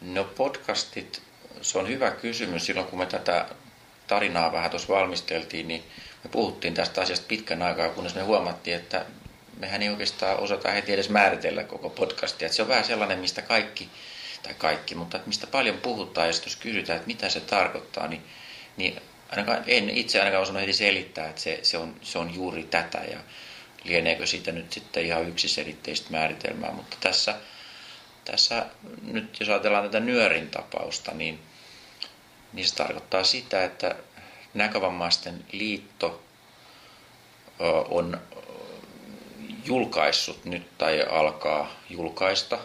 [0.00, 1.22] No podcastit,
[1.62, 2.66] se on hyvä kysymys.
[2.66, 3.46] Silloin kun me tätä
[4.06, 5.84] tarinaa vähän tuossa valmisteltiin, niin
[6.24, 9.04] me puhuttiin tästä asiasta pitkän aikaa, kunnes me huomattiin, että
[9.56, 12.46] mehän ei oikeastaan osata heti edes määritellä koko podcastia.
[12.46, 13.88] Että se on vähän sellainen, mistä kaikki,
[14.42, 18.24] tai kaikki, mutta mistä paljon puhutaan, ja jos kysytään, että mitä se tarkoittaa, niin,
[18.76, 22.62] niin ainakaan, en itse ainakaan osannut heti selittää, että se, se, on, se on juuri
[22.64, 23.18] tätä, ja
[23.84, 27.34] lieneekö siitä nyt sitten ihan yksiselitteistä määritelmää, mutta tässä
[28.32, 28.66] tässä
[29.02, 31.40] nyt jos ajatellaan tätä nyörin tapausta, niin,
[32.52, 33.94] niin se tarkoittaa sitä, että
[34.54, 36.22] näkövammaisten liitto
[37.88, 38.20] on
[39.64, 42.58] julkaissut nyt tai alkaa julkaista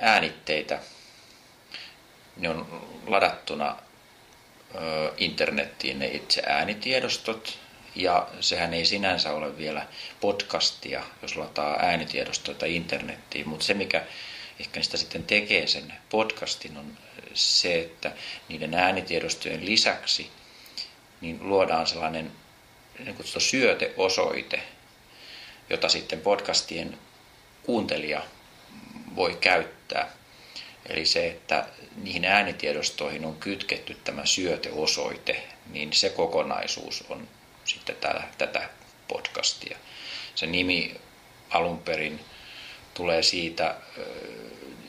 [0.00, 0.78] äänitteitä.
[2.36, 3.76] Ne on ladattuna
[5.16, 7.58] internettiin ne itse äänitiedostot
[7.94, 9.86] ja sehän ei sinänsä ole vielä
[10.20, 14.04] podcastia, jos lataa äänitiedostoita internettiin, mutta se mikä
[14.60, 16.98] ehkä niistä sitten tekee sen podcastin on
[17.34, 18.12] se, että
[18.48, 20.30] niiden äänitiedostojen lisäksi
[21.20, 22.32] niin luodaan sellainen
[22.98, 24.62] niin kutsuttu syöteosoite,
[25.70, 26.98] jota sitten podcastien
[27.62, 28.22] kuuntelija
[29.16, 30.10] voi käyttää.
[30.88, 37.28] Eli se, että niihin äänitiedostoihin on kytketty tämä syöteosoite, niin se kokonaisuus on
[37.64, 38.68] sitten tää, tätä
[39.08, 39.78] podcastia.
[40.34, 41.00] Se nimi
[41.50, 42.20] alun perin
[42.94, 43.74] tulee siitä,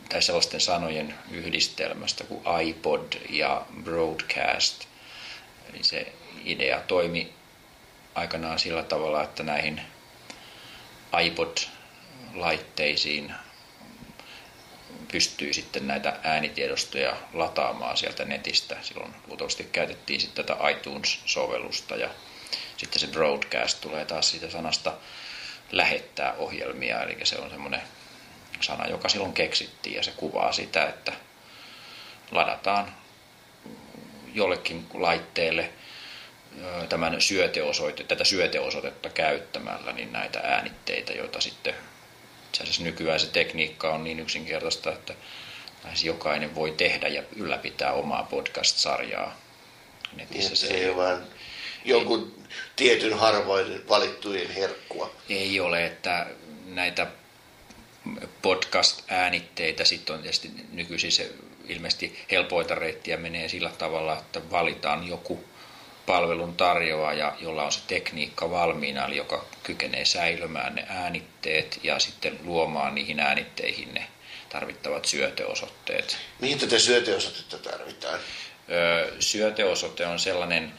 [0.09, 4.85] tai sellaisten sanojen yhdistelmästä kuin iPod ja broadcast.
[5.69, 6.13] Eli se
[6.45, 7.33] idea toimi
[8.15, 9.81] aikanaan sillä tavalla, että näihin
[11.25, 13.33] iPod-laitteisiin
[15.11, 18.77] pystyy sitten näitä äänitiedostoja lataamaan sieltä netistä.
[18.81, 22.09] Silloin luultavasti käytettiin sitten tätä iTunes-sovellusta ja
[22.83, 24.93] sitten se broadcast tulee taas siitä sanasta
[25.71, 27.81] lähettää ohjelmia, eli se on semmoinen
[28.61, 31.13] sana, joka silloin keksittiin ja se kuvaa sitä, että
[32.31, 32.95] ladataan
[34.33, 35.69] jollekin laitteelle
[36.89, 41.75] tämän syöteosoite, tätä syöteosoitetta käyttämällä niin näitä äänitteitä, joita sitten
[42.45, 45.13] itse asiassa nykyään se tekniikka on niin yksinkertaista, että
[45.83, 49.35] lähes jokainen voi tehdä ja ylläpitää omaa podcast-sarjaa
[50.15, 50.49] netissä.
[50.49, 51.23] Niin, se ei ole vain
[51.85, 52.43] jonkun
[52.75, 55.15] tietyn harvoin valittujen herkkua.
[55.29, 56.25] Ei ole, että
[56.65, 57.07] näitä
[58.41, 61.31] podcast-äänitteitä sitten on tietysti nykyisin se
[61.67, 65.43] ilmeisesti helpoita reittiä menee sillä tavalla, että valitaan joku
[66.05, 72.39] palvelun tarjoaja, jolla on se tekniikka valmiina, eli joka kykenee säilymään ne äänitteet ja sitten
[72.43, 74.07] luomaan niihin äänitteihin ne
[74.49, 76.17] tarvittavat syöteosoitteet.
[76.39, 78.19] Mihin tätä syöteosoitetta tarvitaan?
[78.71, 80.73] Öö, syöteosoite on sellainen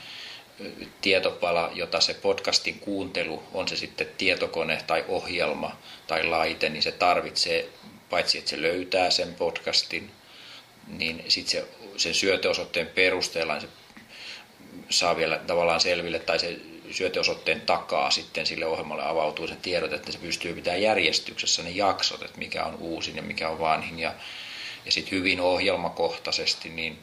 [1.01, 6.93] tietopala, jota se podcastin kuuntelu, on se sitten tietokone tai ohjelma tai laite, niin se
[6.93, 7.69] tarvitsee,
[8.11, 10.11] paitsi että se löytää sen podcastin,
[10.87, 13.69] niin sitten se, sen syöteosoitteen perusteella se
[14.91, 16.57] saa vielä tavallaan selville, tai se
[16.91, 22.23] syöteosoitteen takaa sitten sille ohjelmalle avautuu se tiedot, että se pystyy pitämään järjestyksessä ne jaksot,
[22.23, 23.99] että mikä on uusin ja mikä on vanhin.
[23.99, 24.15] Ja,
[24.85, 26.99] ja sitten hyvin ohjelmakohtaisesti, niin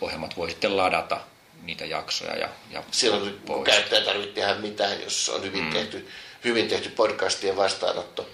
[0.00, 1.20] ohjelmat voi sitten ladata
[1.62, 5.70] niitä jaksoja ja, ja Silloin kun käyttäjä tarvitsee tehdä mitään, jos on hyvin, mm.
[5.70, 6.08] tehty,
[6.44, 8.30] hyvin tehty podcastien vastaanotto.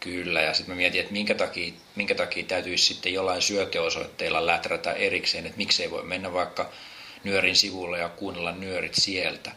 [0.00, 4.92] Kyllä, ja sitten mä mietin, että minkä takia, minkä takia täytyisi sitten jollain syöteosoitteilla läträtä
[4.92, 6.70] erikseen, että miksei voi mennä vaikka
[7.24, 9.52] nyörin sivulle ja kuunnella nyörit sieltä.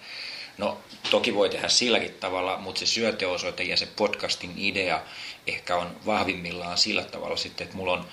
[0.57, 0.77] No
[1.11, 5.01] toki voi tehdä silläkin tavalla, mutta se syöteosoite ja se podcastin idea
[5.47, 8.05] ehkä on vahvimmillaan sillä tavalla sitten, että mulla on,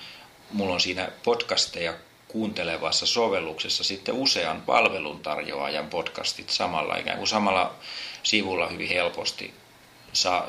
[0.51, 1.93] mulla on siinä podcasteja
[2.27, 7.75] kuuntelevassa sovelluksessa sitten usean palveluntarjoajan podcastit samalla ikään kuin samalla
[8.23, 9.53] sivulla hyvin helposti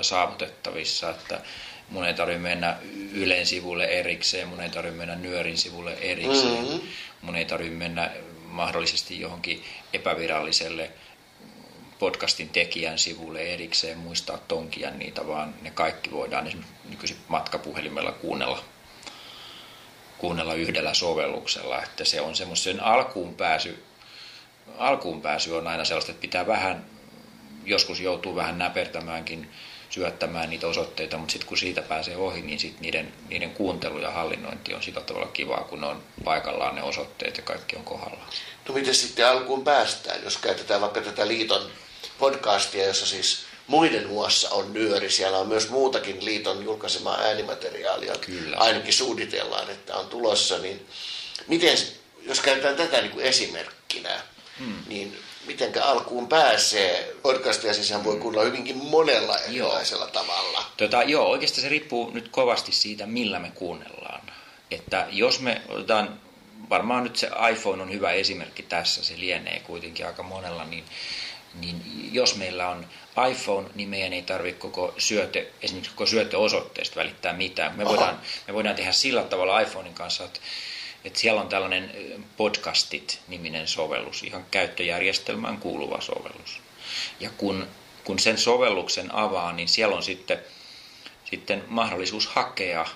[0.01, 1.41] saavutettavissa, että
[1.91, 2.77] mun ei tarvitse mennä
[3.13, 6.81] Ylen sivulle erikseen, mun ei tarvitse mennä Nyörin sivulle erikseen, mm-hmm.
[7.23, 8.11] mun ei tarvitse mennä
[8.45, 10.91] mahdollisesti johonkin epäviralliselle
[11.99, 18.65] podcastin tekijän sivulle erikseen muistaa tonkia niitä, vaan ne kaikki voidaan esimerkiksi nykyisin matkapuhelimella kuunnella,
[20.19, 21.83] kuunnella yhdellä sovelluksella.
[21.83, 23.85] Että se on semmoisen alkuun pääsy,
[24.79, 26.85] alkuun pääsy on aina sellaista, että pitää vähän,
[27.65, 29.51] joskus joutuu vähän näpertämäänkin
[29.91, 34.11] syöttämään niitä osoitteita, mutta sitten kun siitä pääsee ohi, niin sit niiden, niiden kuuntelu ja
[34.11, 38.31] hallinnointi on sillä tavalla kivaa, kun ne on paikallaan ne osoitteet ja kaikki on kohdallaan.
[38.69, 41.71] No miten sitten alkuun päästään, jos käytetään vaikka tätä liiton
[42.19, 45.11] podcastia, jossa siis muiden muassa on nyöri.
[45.11, 48.15] Siellä on myös muutakin liiton julkaisemaa äänimateriaalia.
[48.15, 48.57] Kyllä.
[48.57, 50.59] Ainakin suunnitellaan, että on tulossa.
[50.59, 50.87] Niin
[51.47, 51.79] miten,
[52.23, 54.21] jos käytetään tätä niin kuin esimerkkinä,
[54.59, 54.77] hmm.
[54.87, 57.15] niin miten alkuun pääsee.
[57.23, 60.13] Podcastia sisään voi kuunnella hyvinkin monella erilaisella joo.
[60.13, 60.65] tavalla.
[60.77, 64.33] Tota, joo, oikeastaan se riippuu nyt kovasti siitä, millä me kuunnellaan.
[64.71, 66.21] Että jos me otetaan,
[66.71, 70.85] varmaan nyt se iPhone on hyvä esimerkki tässä, se lienee kuitenkin aika monella, niin,
[71.61, 72.87] niin jos meillä on
[73.27, 77.77] iPhone, niin ei tarvitse koko syöte, esimerkiksi koko syöteosoitteesta välittää mitään.
[77.77, 80.41] Me voidaan, me voidaan tehdä sillä tavalla iPhonein kanssa, että
[81.05, 81.91] että siellä on tällainen
[82.37, 86.61] podcastit-niminen sovellus, ihan käyttöjärjestelmään kuuluva sovellus.
[87.21, 87.67] Ja kun,
[88.05, 90.39] kun sen sovelluksen avaa, niin siellä on sitten,
[91.25, 92.87] sitten mahdollisuus hakea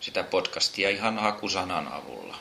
[0.00, 2.38] sitä podcastia ihan hakusanan avulla.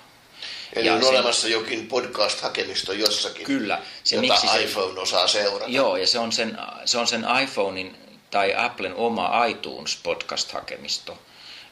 [0.74, 5.28] Eli ja on sen, olemassa jokin podcast-hakemisto jossakin, kyllä, se, jota miksi iPhone se, osaa
[5.28, 5.72] seurata.
[5.72, 7.96] Joo, ja se on sen, se on sen iPhonein
[8.32, 11.18] tai Applen oma iTunes podcast-hakemisto.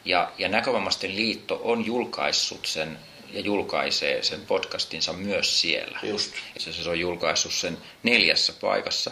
[0.05, 2.99] Ja, ja Näkövammaisten liitto on julkaissut sen
[3.33, 5.99] ja julkaisee sen podcastinsa myös siellä.
[6.03, 6.31] Just.
[6.57, 9.11] Se, se on julkaissut sen neljässä paikassa.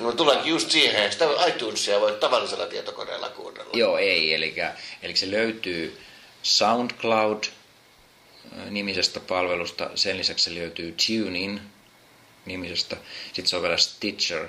[0.00, 3.70] No tuleekin just siihen, sitä iTunesia voi tavallisella tietokoneella kuunnella.
[3.72, 4.34] Joo, ei.
[4.34, 4.54] Eli,
[5.02, 6.00] eli se löytyy
[6.42, 7.44] SoundCloud
[8.70, 9.90] nimisestä palvelusta.
[9.94, 11.60] Sen lisäksi se löytyy TuneIn
[12.46, 12.96] nimisestä.
[13.26, 14.48] Sitten se on vielä Stitcher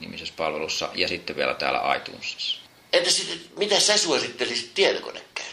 [0.00, 2.62] nimisessä palvelussa ja sitten vielä täällä iTunesissa.
[2.92, 5.52] Entä sitten, mitä sä suosittelisit tietokonekään?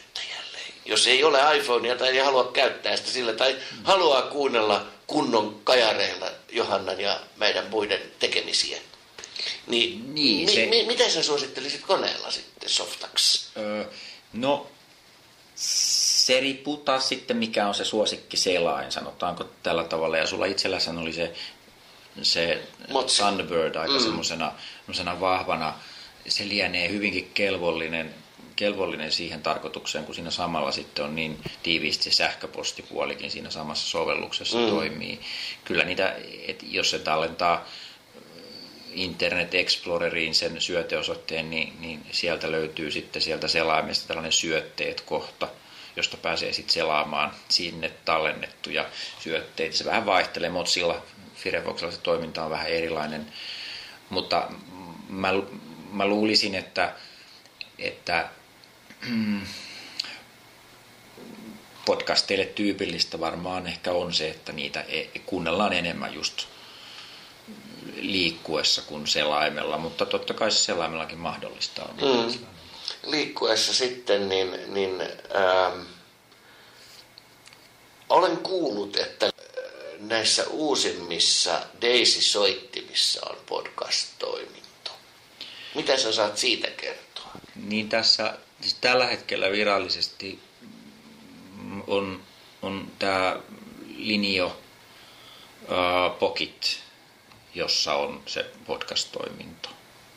[0.89, 6.32] jos ei ole iPhonea tai ei halua käyttää sitä sillä tai haluaa kuunnella kunnon kajareilla
[6.52, 8.82] Johannan ja meidän muiden tekemisiä.
[9.67, 10.56] Niin, niin se...
[10.56, 13.48] mi, mi, mitä sä suosittelisit koneella sitten Softax?
[13.58, 13.86] Öö,
[14.34, 14.67] no,
[16.30, 20.18] se riippuu taas sitten mikä on se suosikki selain, sanotaanko tällä tavalla.
[20.18, 21.34] Ja sulla itsellässähän oli se,
[22.22, 22.62] se
[23.18, 24.00] Thunderbird aika mm.
[24.00, 25.74] semmoisena vahvana.
[26.28, 28.13] Se lienee hyvinkin kelvollinen
[28.56, 34.58] kelvollinen siihen tarkoitukseen, kun siinä samalla sitten on niin tiiviisti se sähköpostipuolikin siinä samassa sovelluksessa
[34.58, 34.65] mm.
[34.65, 35.20] toimii.
[35.65, 36.15] Kyllä niitä,
[36.48, 37.63] että jos se tallentaa äh,
[38.92, 45.48] Internet Exploreriin sen syöteosoitteen, niin, niin sieltä löytyy sitten sieltä selaimesta tällainen syötteet-kohta,
[46.00, 48.86] josta pääsee sitten selaamaan sinne tallennettuja
[49.20, 49.78] syötteitä.
[49.78, 51.02] Se vähän vaihtelee, Motsilla
[51.36, 53.34] Firefoxilla se toiminta on vähän erilainen,
[54.10, 54.52] mutta
[55.10, 55.30] mä,
[55.92, 56.94] mä luulisin, että,
[57.80, 58.30] että
[61.86, 66.48] podcasteille tyypillistä varmaan ehkä on se, että niitä e- kuunnellaan enemmän just
[67.96, 71.96] liikkuessa kuin selaimella, mutta totta kai se selaimellakin mahdollista on.
[71.96, 72.59] Mm.
[73.04, 75.82] Liikkuessa sitten, niin, niin ähm,
[78.10, 79.32] Olen kuullut, että äh,
[80.00, 84.92] näissä uusimmissa Daisy-soittimissa on podcast-toiminto.
[85.76, 87.32] Mitä sä saat siitä kertoa?
[87.56, 90.40] Niin tässä siis tällä hetkellä virallisesti
[91.88, 92.24] on,
[92.62, 93.40] on tämä
[93.98, 96.80] Linio uh, Pocket,
[97.56, 99.70] jossa on se podcast-toiminto.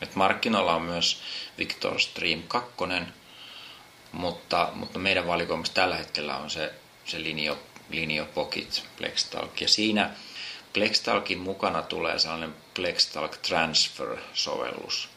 [0.03, 1.21] Et markkinoilla on myös
[1.57, 2.73] Victor Stream 2,
[4.11, 6.73] mutta, mutta meidän valikoimassa tällä hetkellä on se,
[7.05, 9.61] se Linio, Linio Pocket Plextalk.
[9.61, 10.09] Ja siinä
[10.73, 15.09] Plextalkin mukana tulee sellainen Plextalk Transfer-sovellus,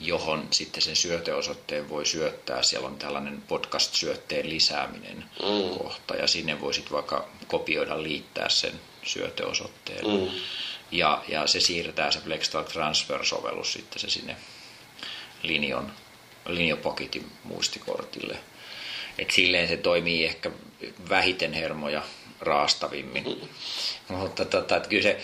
[0.00, 2.62] johon sitten sen syöteosoitteen voi syöttää.
[2.62, 5.78] Siellä on tällainen podcast-syötteen lisääminen mm.
[5.78, 10.06] kohta ja sinne voi sitten vaikka kopioida, liittää sen syöteosoitteen.
[10.06, 10.28] Mm.
[10.92, 14.36] Ja, ja se siirtää se Plextalk Transfer-sovellus sitten se sinne
[15.42, 15.92] Linion,
[16.46, 18.36] Linjopocketin muistikortille.
[19.18, 20.50] Et silleen se toimii ehkä
[21.08, 22.02] vähiten hermoja
[22.40, 23.24] raastavimmin.
[23.24, 24.16] Mm.
[24.16, 25.20] Mutta tota, että kyllä se,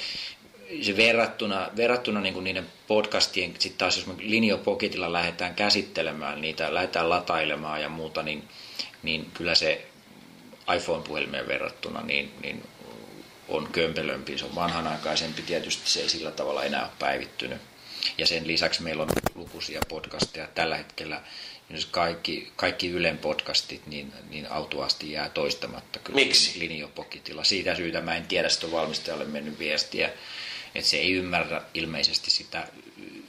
[0.82, 6.74] se verrattuna, verrattuna niin kuin niiden podcastien, sitten taas jos me Linjopoketilla lähdetään käsittelemään niitä,
[6.74, 8.48] lähdetään latailemaan ja muuta, niin,
[9.02, 9.86] niin kyllä se
[10.76, 12.62] iPhone-puhelimeen verrattuna niin, niin
[13.48, 17.58] on kömpelömpi, se on vanhanaikaisempi, tietysti se ei sillä tavalla enää ole päivittynyt.
[18.18, 21.22] Ja sen lisäksi meillä on lukuisia podcasteja tällä hetkellä,
[21.70, 26.58] jos kaikki, kaikki Ylen podcastit, niin, niin autuasti jää toistamatta kyllä Miksi?
[26.58, 27.44] linjopokitilla.
[27.44, 30.10] Siitä syytä mä en tiedä, sitä on valmistajalle mennyt viestiä,
[30.74, 32.68] että se ei ymmärrä ilmeisesti sitä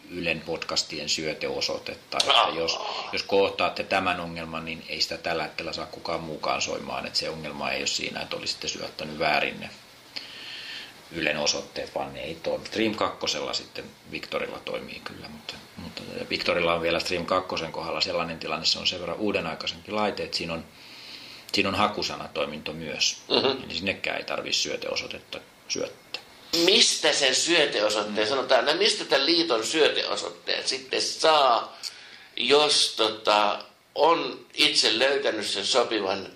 [0.10, 2.18] Ylen podcastien syöteosoitetta.
[2.18, 2.80] Että jos,
[3.14, 7.06] jos kohtaatte tämän ongelman, niin ei sitä tällä hetkellä saa kukaan muukaan soimaan.
[7.06, 9.70] Että se ongelma ei ole siinä, että olisitte syöttänyt väärin ne
[11.12, 12.66] Ylen osoitteet, vaan ne ei toimi.
[12.66, 18.40] Stream 2 sitten Victorilla toimii kyllä, mutta, mutta Victorilla on vielä Stream 2 kohdalla sellainen
[18.40, 20.66] tilanne, se on sen verran uudenaikaisempi laite, että siinä on,
[21.54, 23.18] siinä on hakusanatoiminto myös.
[23.30, 23.64] Mm-hmm.
[23.64, 26.22] Eli sinnekään ei tarvitse syöteosoitetta syöttää.
[26.66, 28.30] Mistä sen syöteosoitteen, mm.
[28.30, 31.78] sanotaan, no mistä tämän liiton syöteosoitteen sitten saa,
[32.36, 33.64] jos tota,
[33.96, 36.28] on itse löytänyt sen sopivan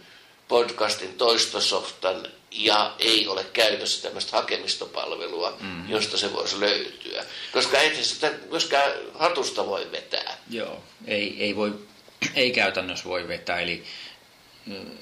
[0.48, 5.90] podcastin toistosoftan ja ei ole käytössä tämmöistä hakemistopalvelua, mm-hmm.
[5.90, 7.26] josta se voisi löytyä.
[7.54, 10.38] Koska ei sitä myöskään hatusta voi vetää.
[10.50, 11.74] Joo, ei, ei, voi,
[12.36, 13.60] ei käytännössä voi vetää.
[13.60, 13.84] Eli,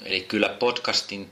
[0.04, 1.30] eli kyllä podcastin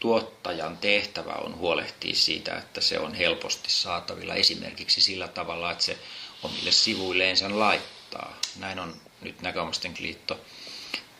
[0.00, 5.98] tuottajan tehtävä on huolehtia siitä, että se on helposti saatavilla esimerkiksi sillä tavalla, että se
[6.42, 8.40] omille sivuilleen sen laittaa.
[8.58, 10.40] Näin on nyt Näköomasten liitto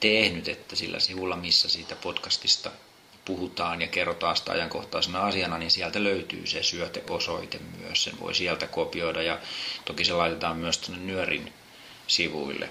[0.01, 2.71] tehnyt, että sillä sivulla, missä siitä podcastista
[3.27, 8.05] puhutaan ja kerrotaan sitä ajankohtaisena asiana, niin sieltä löytyy se syöteosoite myös.
[8.05, 9.39] Sen voi sieltä kopioida ja
[9.85, 11.53] toki se laitetaan myös tuonne Nyörin
[12.07, 12.69] sivuille.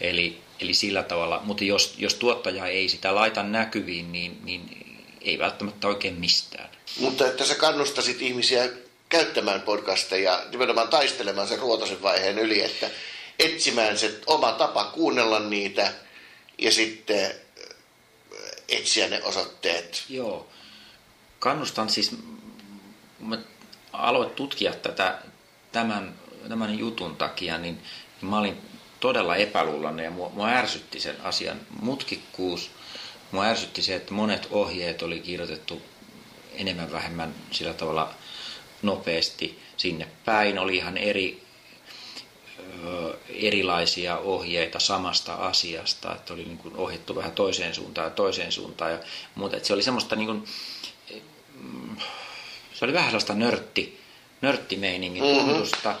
[0.00, 4.86] Eli, eli sillä tavalla, mutta jos, jos tuottaja ei sitä laita näkyviin, niin, niin
[5.20, 6.68] ei välttämättä oikein mistään.
[6.98, 8.68] Mutta että sä kannustasit ihmisiä
[9.08, 12.90] käyttämään podcasteja, nimenomaan taistelemaan sen ruotoisen vaiheen yli, että
[13.38, 15.92] etsimään se oma tapa kuunnella niitä
[16.58, 17.34] ja sitten
[18.70, 20.04] etsiä ne osoitteet.
[20.08, 20.48] Joo.
[21.38, 22.08] Kannustan siis,
[23.18, 23.38] kun mä
[23.92, 25.18] aloin tutkia tätä
[25.72, 26.14] tämän,
[26.48, 27.82] tämän jutun takia, niin,
[28.20, 28.60] mä olin
[29.00, 32.70] todella epäluuloinen ja mua, mua ärsytti sen asian mutkikkuus.
[33.32, 35.82] Mua ärsytti se, että monet ohjeet oli kirjoitettu
[36.54, 38.14] enemmän vähemmän sillä tavalla
[38.82, 40.58] nopeasti sinne päin.
[40.58, 41.42] Oli ihan eri
[43.28, 48.92] erilaisia ohjeita samasta asiasta, että oli niin kuin ohjattu vähän toiseen suuntaan ja toiseen suuntaan
[48.92, 48.98] ja
[49.34, 49.56] muuta.
[49.56, 50.44] Että se oli semmoista niin kuin,
[51.54, 51.96] mm,
[52.74, 54.00] se oli vähän sellaista nörtti,
[54.40, 55.50] nörttimeiningin mm-hmm.
[55.50, 55.94] tuntusta.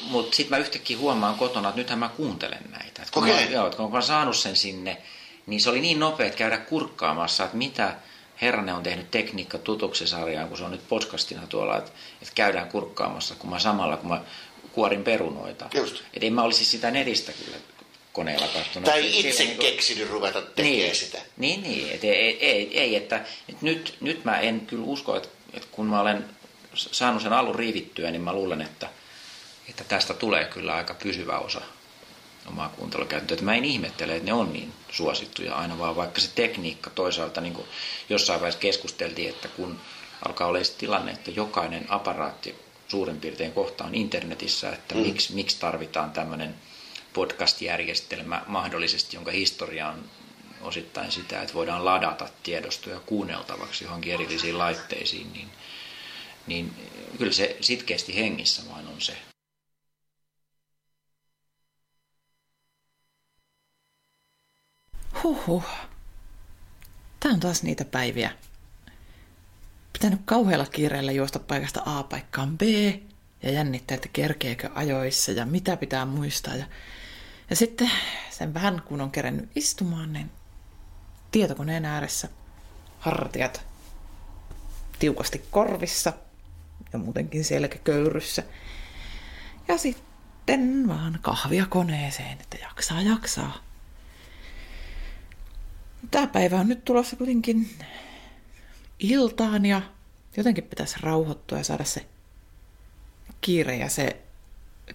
[0.00, 3.02] Mutta sitten mä yhtäkkiä huomaan kotona, että nythän mä kuuntelen näitä.
[3.02, 3.34] Et kun, okay.
[3.34, 5.02] mä, joo, kun mä saanut sen sinne,
[5.46, 7.94] niin se oli niin nopea, että käydä kurkkaamassa, että mitä
[8.40, 11.90] Herranne on tehnyt tekniikka tutuksen sarjaan, kun se on nyt podcastina tuolla, että,
[12.22, 14.20] että käydään kurkkaamassa, kun mä samalla, kun mä
[14.74, 15.70] kuorin perunoita.
[15.74, 16.02] Just.
[16.14, 17.56] Et en mä olisi sitä netistä kyllä
[18.12, 18.90] koneella katsonut.
[18.90, 19.70] Tai itse niin kuin...
[19.70, 21.18] keksinyt ruveta tekemään niin, sitä.
[21.36, 21.90] Niin, niin.
[21.90, 25.86] Et ei, ei, ei että, et nyt, nyt mä en kyllä usko, että, että kun
[25.86, 26.24] mä olen
[26.74, 28.88] saanut sen alun riivittyä, niin mä luulen, että,
[29.68, 31.60] että tästä tulee kyllä aika pysyvä osa
[32.48, 33.36] omaa kuuntelukäyttöä.
[33.40, 37.54] Mä en ihmettele, että ne on niin suosittuja aina, vaan vaikka se tekniikka toisaalta, niin
[37.54, 37.66] kuin
[38.08, 39.80] jossain vaiheessa keskusteltiin, että kun
[40.26, 42.54] alkaa olla tilanne, että jokainen aparaatti
[42.94, 45.00] suurin piirtein kohtaan internetissä, että mm.
[45.00, 46.54] miksi, miksi tarvitaan tämmöinen
[47.12, 50.04] podcast-järjestelmä mahdollisesti, jonka historia on
[50.60, 55.50] osittain sitä, että voidaan ladata tiedostoja kuunneltavaksi johonkin erillisiin laitteisiin, niin,
[56.46, 56.74] niin
[57.18, 59.16] kyllä se sitkeästi hengissä vain on se.
[65.22, 65.64] Huhhuh.
[67.20, 68.30] Tämä on taas niitä päiviä.
[70.04, 72.62] Pitänyt kauhealla kiireellä juosta paikasta A paikkaan B
[73.42, 76.56] ja jännittää, että kerkeekö ajoissa ja mitä pitää muistaa.
[76.56, 76.66] Ja,
[77.50, 77.90] ja sitten
[78.30, 80.30] sen vähän kun on kerennyt istumaan, niin
[81.30, 82.28] tietokoneen ääressä
[82.98, 83.66] hartiat
[84.98, 86.12] tiukasti korvissa
[86.92, 88.42] ja muutenkin selkäköyryssä.
[89.68, 93.56] Ja sitten vaan kahvia koneeseen, että jaksaa, jaksaa.
[96.10, 97.70] Tämä päivä on nyt tulossa kuitenkin
[98.98, 99.93] iltaan ja
[100.36, 102.06] jotenkin pitäisi rauhoittua ja saada se
[103.40, 104.22] kiire ja se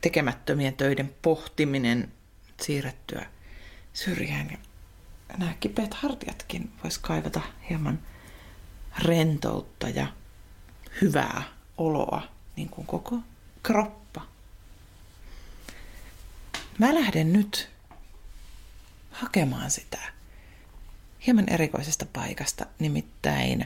[0.01, 2.11] tekemättömien töiden pohtiminen
[2.61, 3.25] siirrettyä
[3.93, 4.49] syrjään.
[4.51, 4.57] Ja
[5.37, 7.99] nämä kipeät hartiatkin vois kaivata hieman
[9.03, 10.07] rentoutta ja
[11.01, 11.43] hyvää
[11.77, 12.21] oloa,
[12.55, 13.19] niin kuin koko
[13.63, 14.21] kroppa.
[16.77, 17.69] Mä lähden nyt
[19.11, 19.99] hakemaan sitä
[21.25, 23.65] hieman erikoisesta paikasta, nimittäin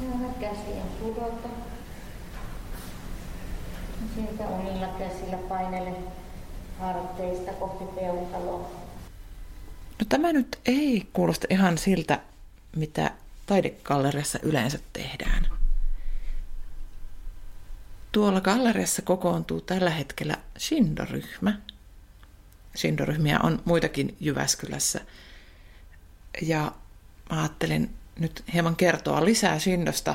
[0.00, 1.48] Ja käsiä pudota.
[4.14, 5.92] Sieltä omilla käsillä painele
[6.78, 8.70] harteista kohti peukaloa.
[9.98, 12.20] No tämä nyt ei kuulosta ihan siltä,
[12.76, 13.10] mitä
[13.46, 15.46] taidegalleriassa yleensä tehdään.
[18.12, 21.58] Tuolla galleriassa kokoontuu tällä hetkellä Shindo-ryhmä.
[22.76, 25.00] Shindo-ryhmiä on muitakin Jyväskylässä.
[26.42, 26.72] Ja
[27.30, 30.14] mä ajattelin nyt hieman kertoa lisää Shindosta,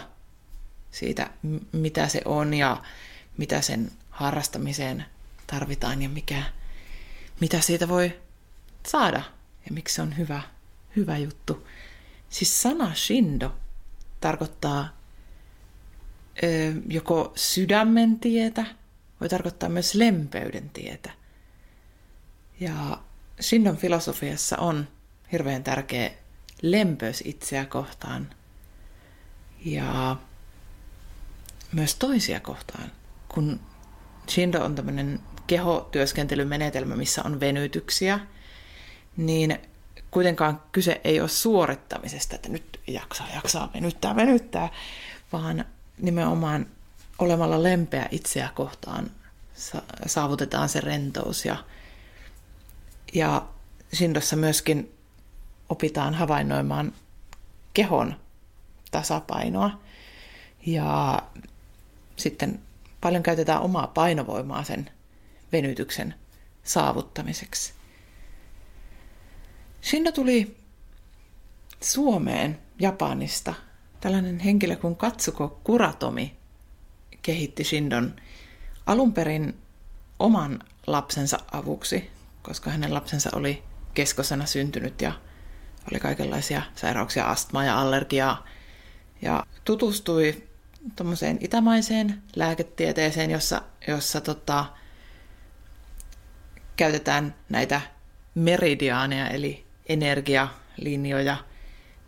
[0.91, 1.29] siitä
[1.71, 2.83] mitä se on ja
[3.37, 5.05] mitä sen harrastamiseen
[5.47, 6.43] tarvitaan ja mikä,
[7.39, 8.19] mitä siitä voi
[8.87, 9.21] saada
[9.65, 10.41] ja miksi se on hyvä,
[10.95, 11.67] hyvä juttu.
[12.29, 13.55] Siis sana Shindo
[14.19, 14.97] tarkoittaa
[16.43, 16.47] ö,
[16.89, 18.65] joko sydämen tietä,
[19.21, 21.11] voi tarkoittaa myös lempeyden tietä.
[22.59, 23.01] Ja
[23.41, 24.87] Shindon filosofiassa on
[25.31, 26.11] hirveän tärkeä
[26.63, 28.29] lempeys itseä kohtaan
[29.65, 30.15] ja
[31.71, 32.91] myös toisia kohtaan.
[33.29, 33.59] Kun
[34.29, 38.19] Shindo on tämmöinen kehotyöskentelymenetelmä, missä on venytyksiä,
[39.17, 39.59] niin
[40.11, 44.69] kuitenkaan kyse ei ole suorittamisesta, että nyt jaksaa, jaksaa, venyttää, venyttää,
[45.33, 45.65] vaan
[45.97, 46.65] nimenomaan
[47.19, 49.11] olemalla lempeä itseä kohtaan
[50.05, 51.45] saavutetaan se rentous.
[51.45, 51.57] Ja,
[53.13, 53.47] ja
[53.93, 54.92] Sindossa myöskin
[55.69, 56.93] opitaan havainnoimaan
[57.73, 58.15] kehon
[58.91, 59.79] tasapainoa
[60.65, 61.19] ja
[62.15, 62.59] sitten
[63.01, 64.89] paljon käytetään omaa painovoimaa sen
[65.51, 66.15] venytyksen
[66.63, 67.73] saavuttamiseksi.
[69.83, 70.57] Shindo tuli
[71.81, 73.53] Suomeen Japanista.
[74.01, 76.37] Tällainen henkilö kuin Katsuko Kuratomi
[77.21, 78.15] kehitti Shindon
[78.85, 79.57] alun perin
[80.19, 82.11] oman lapsensa avuksi,
[82.41, 85.11] koska hänen lapsensa oli keskosena syntynyt ja
[85.91, 88.45] oli kaikenlaisia sairauksia, astmaa ja allergiaa.
[89.21, 90.43] Ja tutustui
[90.95, 94.65] tuommoiseen itämaiseen lääketieteeseen, jossa, jossa tota,
[96.75, 97.81] käytetään näitä
[98.35, 101.37] meridiaaneja, eli energialinjoja.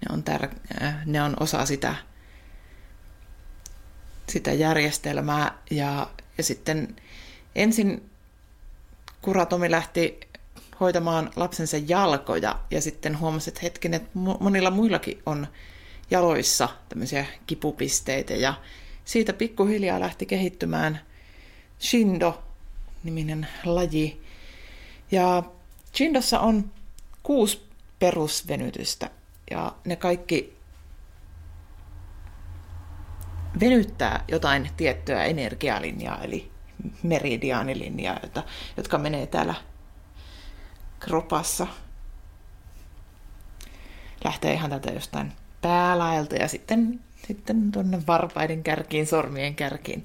[0.02, 1.96] Ne on, tär- äh, ne on osa sitä,
[4.30, 5.58] sitä järjestelmää.
[5.72, 6.96] Ja, ja sitten
[7.56, 8.10] ensin
[9.22, 10.20] kuratomi lähti
[10.80, 12.60] hoitamaan lapsensa jalkoja.
[12.72, 14.10] Ja sitten huomasi, että hetken, että
[14.40, 15.48] monilla muillakin on
[16.12, 18.34] jaloissa tämmöisiä kipupisteitä.
[18.34, 18.54] Ja
[19.06, 21.00] siitä pikkuhiljaa lähti kehittymään
[21.82, 24.22] Shindo-niminen laji.
[25.12, 25.44] Ja
[25.96, 26.72] Shindossa on
[27.24, 27.62] kuusi
[28.00, 29.10] perusvenytystä.
[29.52, 30.56] Ja ne kaikki
[33.60, 36.52] venyttää jotain tiettyä energialinjaa, eli
[37.04, 38.20] meridiaanilinjaa,
[38.78, 39.54] jotka menee täällä
[41.00, 41.68] kropassa.
[44.24, 45.32] Lähtee ihan tätä jostain
[45.62, 50.04] päälaelta ja sitten, sitten tuonne varpaiden kärkiin, sormien kärkiin.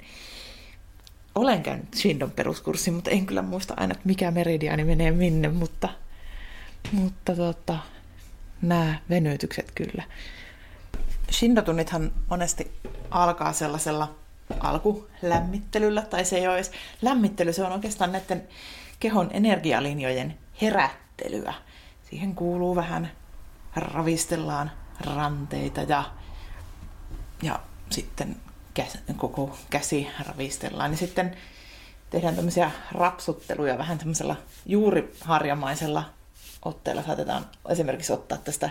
[1.35, 5.89] Olen käynyt Shindon peruskurssin, mutta en kyllä muista aina, että mikä meridiaani menee minne, mutta,
[6.93, 7.79] mutta tota,
[8.63, 10.03] nämä venytykset kyllä.
[11.31, 12.73] Shindotunnithan monesti
[13.11, 14.15] alkaa sellaisella
[14.61, 16.73] alkulämmittelyllä, tai se ei ole edes
[17.03, 18.49] lämmittely, se on oikeastaan näiden
[19.01, 21.55] kehon energialinjojen herättelyä.
[22.11, 23.11] siihen kuuluu vähän,
[23.77, 26.05] ravistellaan ranteita ja,
[27.43, 28.37] ja sitten
[28.75, 30.91] käs, koko käsi ravistellaan.
[30.91, 31.37] Niin sitten
[32.11, 34.37] tehdään tämmöisiä rapsutteluja vähän tämmöisellä
[34.67, 36.05] juuriharjamaisella
[36.65, 37.03] otteella.
[37.03, 38.71] Saatetaan esimerkiksi ottaa tästä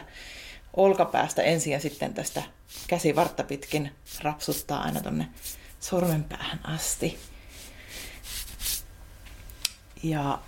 [0.73, 2.43] olkapäästä ensin ja sitten tästä
[2.87, 5.27] käsivartta pitkin rapsuttaa aina tonne
[5.79, 7.19] sormenpäähän asti.
[10.03, 10.39] Ja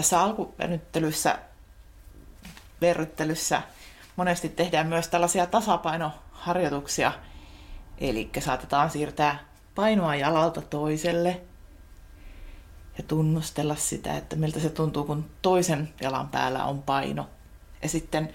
[0.00, 1.38] tässä alkuvenyttelyssä,
[2.80, 3.62] verryttelyssä
[4.16, 7.12] monesti tehdään myös tällaisia tasapainoharjoituksia.
[7.98, 9.38] Eli saatetaan siirtää
[9.74, 11.40] painoa jalalta toiselle
[12.98, 17.28] ja tunnustella sitä, että miltä se tuntuu, kun toisen jalan päällä on paino.
[17.82, 18.34] Ja sitten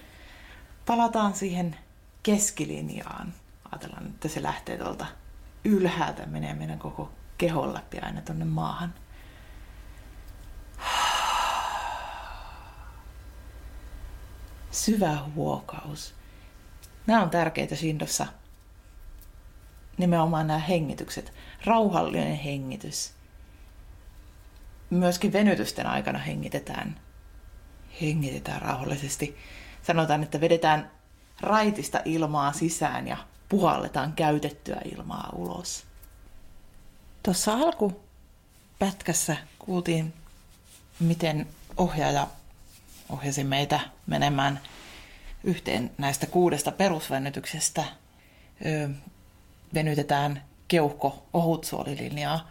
[0.86, 1.76] palataan siihen
[2.22, 3.34] keskilinjaan.
[3.72, 5.06] Ajatellaan, että se lähtee tuolta
[5.64, 8.94] ylhäältä, menee meidän koko kehon läpi aina tuonne maahan.
[14.76, 16.14] Syvä huokaus.
[17.06, 18.26] Nämä on tärkeitä Shindossa.
[19.98, 21.32] Nimenomaan nämä hengitykset.
[21.64, 23.12] Rauhallinen hengitys.
[24.90, 27.00] Myöskin venytysten aikana hengitetään.
[28.00, 29.36] Hengitetään rauhallisesti.
[29.82, 30.90] Sanotaan, että vedetään
[31.40, 33.16] raitista ilmaa sisään ja
[33.48, 35.84] puhalletaan käytettyä ilmaa ulos.
[37.22, 40.14] Tuossa alkupätkässä kuultiin,
[41.00, 41.46] miten
[41.76, 42.26] ohjaaja
[43.10, 44.60] ohjasi meitä menemään
[45.44, 47.84] yhteen näistä kuudesta perusvenytyksestä.
[48.66, 48.88] Öö,
[49.74, 52.50] venytetään keuhko ohutsuolilinjaa.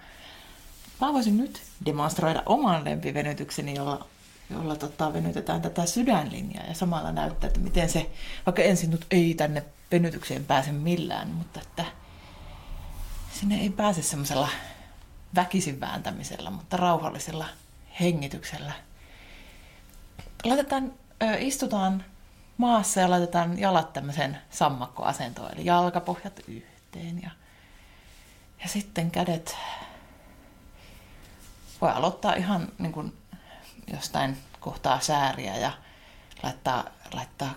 [1.01, 4.05] Mä voisin nyt demonstroida oman lempivenytykseni, jolla,
[4.49, 8.09] jolla tota, venytetään tätä sydänlinjaa ja samalla näyttää, että miten se,
[8.45, 11.85] vaikka ensin nyt ei tänne venytykseen pääse millään, mutta että
[13.33, 14.49] sinne ei pääse semmoisella
[15.35, 17.45] väkisin vääntämisellä, mutta rauhallisella
[17.99, 18.71] hengityksellä.
[20.45, 20.93] Laitetaan,
[21.39, 22.05] istutaan
[22.57, 27.29] maassa ja laitetaan jalat tämmöisen sammakkoasentoon, eli jalkapohjat yhteen ja,
[28.61, 29.57] ja sitten kädet.
[31.81, 33.17] Voi aloittaa ihan niin kuin
[33.93, 35.71] jostain kohtaa sääriä ja
[36.43, 36.83] laittaa,
[37.13, 37.53] laittaa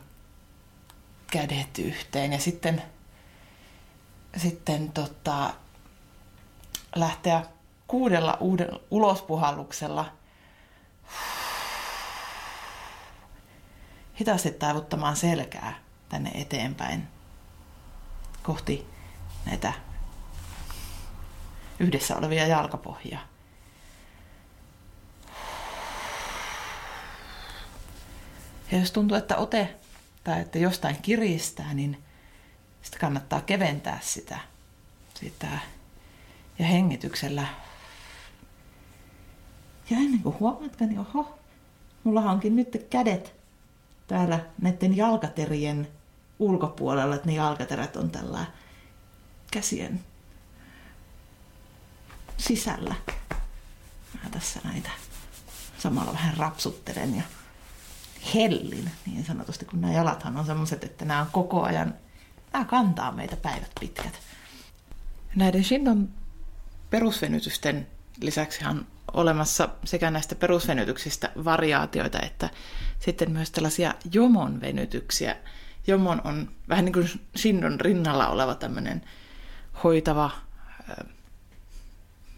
[1.31, 2.83] kädet yhteen ja sitten,
[4.37, 5.55] sitten tota,
[6.95, 7.45] lähteä
[7.87, 10.18] kuudella uudella ulospuhalluksella
[14.21, 17.09] hitaasti taivuttamaan selkää tänne eteenpäin
[18.43, 18.87] kohti
[19.47, 19.73] näitä
[21.81, 23.19] yhdessä olevia jalkapohjia.
[28.73, 29.77] Ja jos tuntuu, että ote
[30.25, 32.05] tai että jostain kiristää, niin
[32.83, 34.39] sitten kannattaa keventää sitä,
[35.15, 35.59] sitä
[36.59, 37.47] ja hengityksellä.
[39.91, 41.39] Ja ennen kuin huomaatko, niin oho,
[42.05, 43.38] mulla onkin nyt kädet
[44.09, 45.89] täällä näiden jalkaterien
[46.39, 48.47] ulkopuolella, että ne jalkaterät on tällä
[49.51, 50.01] käsien
[52.37, 52.95] sisällä.
[54.15, 54.91] Mä tässä näitä
[55.79, 57.23] samalla vähän rapsuttelen ja
[58.35, 61.95] hellin niin sanotusti, kun nämä jalathan on semmoiset, että nämä on koko ajan,
[62.53, 64.21] nämä kantaa meitä päivät pitkät.
[65.37, 66.09] Näiden Shindon
[66.91, 67.87] perusvenytysten
[68.21, 68.61] lisäksi
[69.13, 72.51] olemassa sekä näistä perusvenytyksistä variaatioita, että
[72.99, 75.37] sitten myös tällaisia jomon venytyksiä.
[75.87, 79.05] Jomon on vähän niin kuin Shindon rinnalla oleva tämmöinen
[79.85, 80.31] hoitava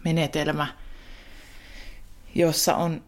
[0.03, 0.67] menetelmä,
[2.35, 3.03] jossa on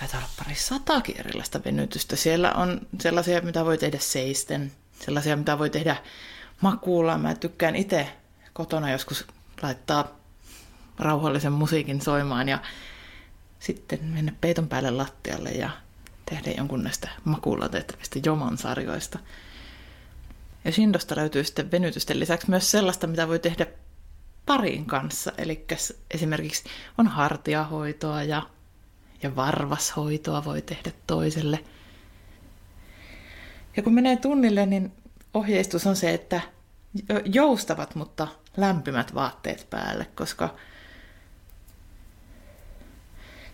[0.00, 2.16] taitaa olla pari satakin erilaista venytystä.
[2.16, 5.96] Siellä on sellaisia, mitä voi tehdä seisten, sellaisia, mitä voi tehdä
[6.60, 7.18] makuulla.
[7.18, 8.08] Mä tykkään itse
[8.52, 9.26] kotona joskus
[9.62, 10.23] laittaa
[10.98, 12.58] rauhallisen musiikin soimaan ja
[13.58, 15.70] sitten mennä peiton päälle lattialle ja
[16.26, 19.18] tehdä jonkun näistä makuulla tehtävistä joman sarjoista.
[20.64, 23.66] Ja Shindosta löytyy sitten venytysten lisäksi myös sellaista, mitä voi tehdä
[24.46, 25.32] parin kanssa.
[25.38, 25.64] Eli
[26.10, 26.64] esimerkiksi
[26.98, 28.42] on hartiahoitoa ja
[29.24, 31.64] ja varvashoitoa voi tehdä toiselle.
[33.76, 34.92] Ja kun menee tunnille, niin
[35.34, 36.40] ohjeistus on se, että
[37.24, 40.54] joustavat, mutta lämpimät vaatteet päälle, koska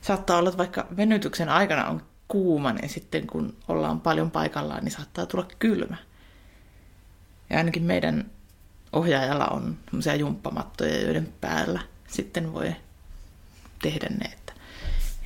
[0.00, 4.92] saattaa olla, että vaikka venytyksen aikana on kuuma, niin sitten kun ollaan paljon paikallaan, niin
[4.92, 5.96] saattaa tulla kylmä.
[7.50, 8.30] Ja ainakin meidän
[8.92, 12.74] ohjaajalla on sellaisia jumppamattoja, joiden päällä sitten voi
[13.82, 14.40] tehdä ne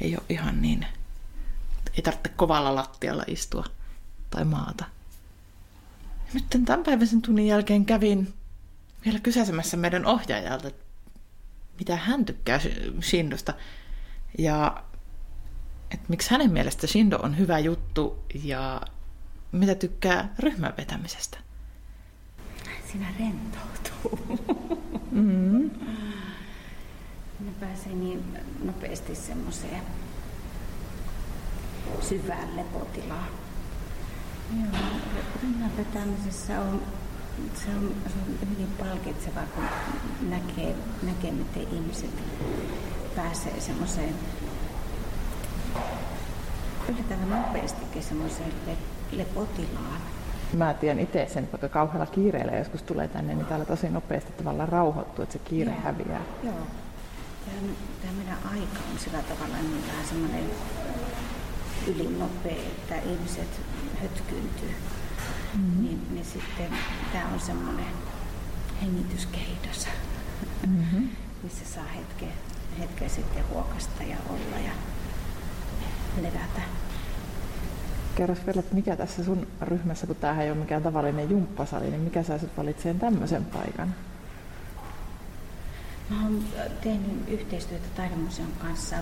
[0.00, 0.86] ei ole ihan niin,
[1.96, 3.64] ei tarvitse kovalla lattialla istua
[4.30, 4.84] tai maata.
[6.32, 8.34] Nyt tämän päiväisen tunnin jälkeen kävin
[9.04, 10.70] vielä kysäsemässä meidän ohjaajalta,
[11.78, 12.60] mitä hän tykkää
[13.02, 13.54] Shindosta.
[14.38, 14.84] Ja
[15.90, 18.80] että miksi hänen mielestä Shindo on hyvä juttu ja
[19.52, 21.38] mitä tykkää ryhmän vetämisestä.
[22.92, 24.38] Siinä rentoutuu.
[25.10, 25.70] Mm.
[27.40, 28.24] Ne pääsee niin
[28.64, 29.82] nopeasti semmoiseen
[32.00, 33.28] syvään lepotilaan.
[34.56, 34.82] Joo,
[35.42, 36.82] ryhmän vetämisessä on,
[37.54, 39.64] se on, se on hyvin palkitsevaa, kun
[40.30, 42.10] näkee, näkee, miten ihmiset
[43.16, 44.14] pääsee semmoiseen
[46.88, 50.00] yllättävän nopeastikin semmoiseen le- lepotilaan.
[50.52, 54.68] Mä tiedän itse sen, vaikka kauhealla kiireellä joskus tulee tänne, niin täällä tosi nopeasti tavallaan
[54.68, 55.80] rauhoittuu, että se kiire Joo.
[55.84, 56.20] häviää.
[56.42, 56.54] Joo.
[57.46, 60.44] Tämä, tämä meidän aika on sillä tavalla niin vähän semmoinen
[61.86, 63.60] ylinopea, että ihmiset
[64.02, 64.74] hötkyyntyy.
[65.54, 65.82] Mm-hmm.
[65.82, 66.68] Niin, niin sitten
[67.12, 67.86] tämä on semmoinen
[68.82, 69.88] hengityskehdos,
[70.66, 71.08] Mm-hmm.
[71.42, 72.32] missä saa hetken,
[72.78, 74.72] hetken sitten huokasta ja olla ja
[76.22, 76.62] levätä.
[78.14, 82.00] Kerros vielä, että mikä tässä sun ryhmässä, kun tämähän ei ole mikään tavallinen jumppasali, niin
[82.00, 83.94] mikä sä valitseen tämmöisen paikan?
[86.10, 86.44] Mä oon
[86.82, 88.96] tehnyt yhteistyötä taidemuseon kanssa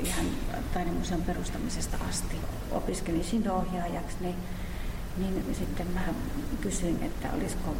[0.00, 0.26] ihan
[0.74, 2.36] taidemuseon perustamisesta asti.
[2.70, 4.34] Opiskelin Shindo-ohjaajaksi, niin,
[5.18, 6.00] niin sitten mä
[6.60, 7.76] kysyin, että olisiko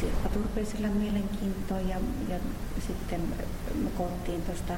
[0.00, 1.96] Sirpa Turpeisilla mielenkiintoa ja,
[2.28, 2.38] ja
[2.86, 3.20] sitten
[3.82, 4.72] me koottiin tuosta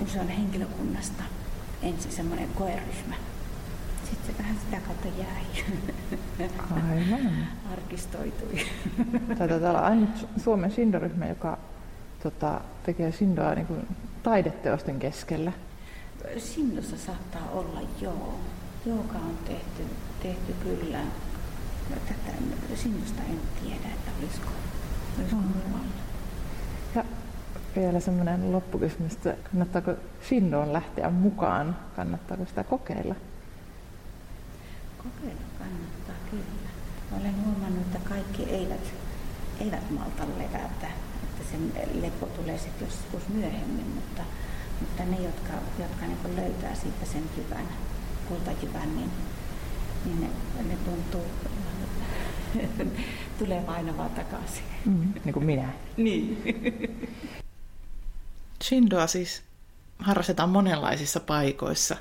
[0.00, 1.22] museon henkilökunnasta
[1.82, 3.14] ensin semmoinen koeryhmä.
[4.10, 5.64] Sitten se vähän sitä kautta jäi.
[6.70, 7.46] Aivan.
[7.72, 8.66] Arkistoitui.
[9.38, 11.58] Taitaa olla ainut Su- Suomen Shindo-ryhmä, joka
[12.22, 13.86] tota, tekee Shindoa niin kuin
[14.22, 15.52] taideteosten keskellä.
[16.38, 18.38] Sinnossa saattaa olla joo.
[18.86, 19.82] Joka on tehty,
[20.22, 20.98] tehty kyllä.
[21.94, 24.50] Tätä Sinnosta en tiedä, että olisiko,
[25.18, 25.42] olisiko Mm.
[25.48, 25.86] muualla.
[26.94, 27.04] Ja
[27.76, 29.92] vielä semmoinen loppukysymys, että kannattaako
[30.28, 31.76] Shindoon lähteä mukaan?
[31.96, 33.14] Kannattaako sitä kokeilla?
[34.98, 36.70] Kokeilla kannattaa kyllä.
[37.20, 38.80] Olen huomannut, että kaikki eivät,
[39.60, 40.88] eivät malta levätä.
[41.24, 41.58] Että se
[42.00, 44.22] lepo tulee sitten joskus myöhemmin, mutta,
[44.80, 47.66] mutta ne, jotka, jotka niin löytää siitä sen jyvän,
[48.28, 49.10] kultajyvän, niin,
[50.04, 51.26] niin ne, ne tuntuu,
[53.38, 54.64] tulee painavaa takaisin.
[54.84, 55.72] Mm, niin kuin minä.
[55.96, 56.42] Niin.
[58.64, 59.42] Shindoa siis
[59.98, 61.96] harrastetaan monenlaisissa paikoissa.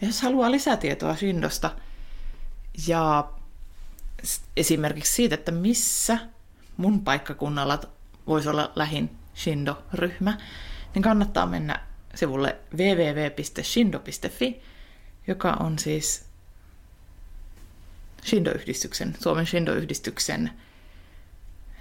[0.00, 1.70] Ja jos haluaa lisätietoa Shindosta
[2.86, 3.30] ja
[4.56, 6.18] esimerkiksi siitä, että missä
[6.76, 7.80] mun paikkakunnalla
[8.26, 10.38] voisi olla lähin Shindo-ryhmä,
[10.94, 11.80] niin kannattaa mennä
[12.14, 14.62] sivulle www.shindo.fi,
[15.26, 16.25] joka on siis
[18.26, 20.50] Shindo-yhdistyksen, Suomen Shindo-yhdistyksen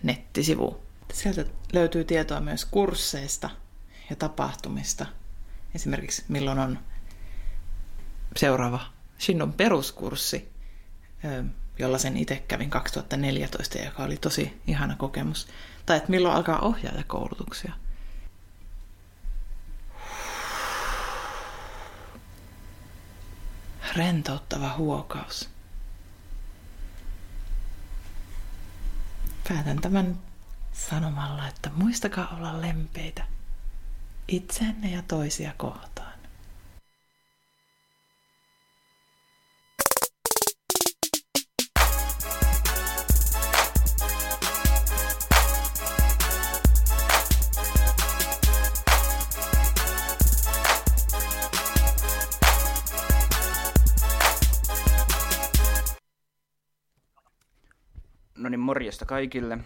[0.04, 0.84] nettisivu.
[1.14, 3.50] Sieltä löytyy tietoa myös kursseista
[4.10, 5.06] ja tapahtumista.
[5.76, 6.80] Esimerkiksi milloin on
[8.36, 8.80] seuraava
[9.20, 10.50] Shindon peruskurssi,
[11.80, 15.48] jolla sen itse kävin 2014, joka oli tosi ihana kokemus.
[15.86, 17.74] Tai että milloin alkaa ohjaajakoulutuksia.
[23.96, 25.55] Rentouttava huokaus.
[29.50, 30.18] Päätän tämän
[30.74, 33.24] sanomalla, että muistakaa olla lempeitä
[34.28, 36.15] itseenne ja toisia kohtaan.
[58.66, 59.58] Morjesta kaikille.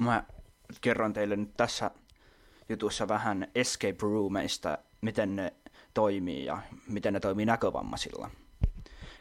[0.00, 0.24] Mä
[0.80, 1.90] kerron teille nyt tässä
[2.68, 5.52] jutussa vähän escape roomeista, miten ne
[5.94, 8.30] toimii ja miten ne toimii näkövammaisilla.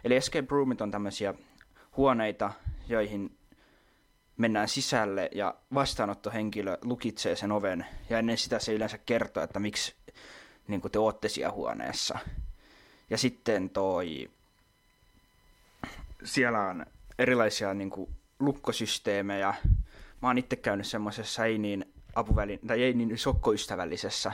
[0.04, 1.34] Eli escape roomit on tämmöisiä
[1.98, 2.54] huoneita,
[2.88, 3.38] joihin
[4.38, 9.96] mennään sisälle ja vastaanottohenkilö lukitsee sen oven ja ennen sitä se yleensä kertoo, että miksi
[10.68, 12.20] niin te ootte siellä huoneessa.
[13.10, 14.30] Ja sitten toi,
[16.24, 16.86] siellä on
[17.20, 18.10] erilaisia niin kuin,
[18.42, 19.54] lukkosysteemejä.
[20.22, 21.86] Mä oon itse käynyt semmoisessa ei niin
[22.16, 24.32] apuvälin, tai ei niin sokkoystävällisessä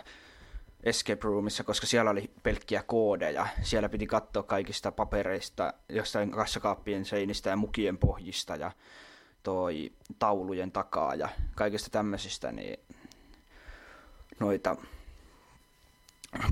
[0.83, 3.47] escape roomissa, koska siellä oli pelkkiä koodeja.
[3.61, 8.71] Siellä piti katsoa kaikista papereista, jostain kassakaappien seinistä ja mukien pohjista ja
[9.43, 12.79] toi taulujen takaa ja kaikista tämmöisistä, niin
[14.39, 14.75] noita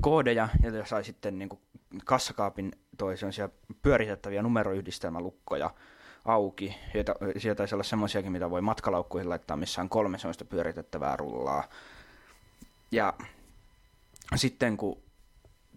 [0.00, 1.48] koodeja, ja sai sitten niin
[2.04, 3.48] kassakaapin toi sellaisia
[3.82, 5.70] pyöritettäviä numeroyhdistelmälukkoja
[6.26, 6.76] auki.
[6.92, 11.64] Sieltä, sieltä taisi olla semmoisiakin, mitä voi matkalaukkuihin laittaa, missä on kolme semmoista pyöritettävää rullaa.
[12.92, 13.14] Ja
[14.36, 15.02] sitten kun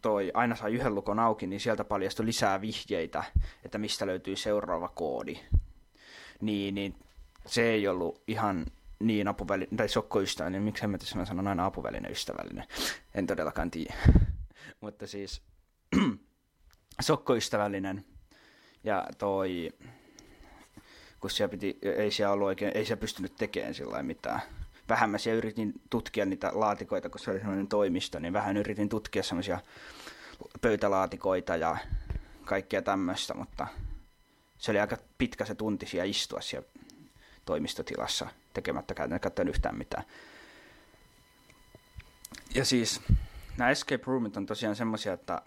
[0.02, 3.24] toi aina sai yhden lukon auki, niin sieltä paljastui lisää vihjeitä,
[3.66, 5.39] että mistä löytyy seuraava koodi.
[6.41, 6.95] Niin, niin
[7.45, 8.66] se ei ollut ihan
[9.00, 12.68] niin apuväline, tai sokkoystävällinen, miksi mä tässä sanon aina apuväline ystävällinen,
[13.16, 13.93] en todellakaan tiedä.
[14.82, 15.41] Mutta siis
[17.02, 18.06] sokkoystävällinen
[18.84, 19.70] ja toi,
[21.20, 24.42] kun siellä piti, ei siellä ollut oikein, ei siellä pystynyt tekemään sillä mitään.
[24.90, 28.90] Vähän mä siellä yritin tutkia niitä laatikoita, kun se oli sellainen toimisto, niin vähän yritin
[28.90, 29.60] tutkia semmoisia
[30.62, 31.78] pöytälaatikoita ja
[32.46, 33.68] kaikkea tämmöistä, mutta
[34.58, 36.68] se oli aika pitkä se tunti siellä istua siellä
[37.46, 40.04] toimistotilassa tekemättä käytännössä yhtään mitään.
[42.56, 43.02] Ja siis
[43.58, 45.42] nämä escape roomit on tosiaan semmoisia, että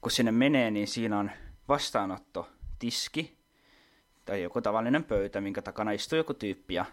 [0.00, 1.30] kun sinne menee, niin siinä on
[1.68, 2.48] vastaanotto,
[2.78, 3.35] tiski
[4.26, 6.74] tai joku tavallinen pöytä, minkä takana istuu joku tyyppi.
[6.74, 6.84] Ja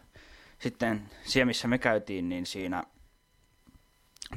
[0.59, 2.83] sitten siellä, missä me käytiin, niin siinä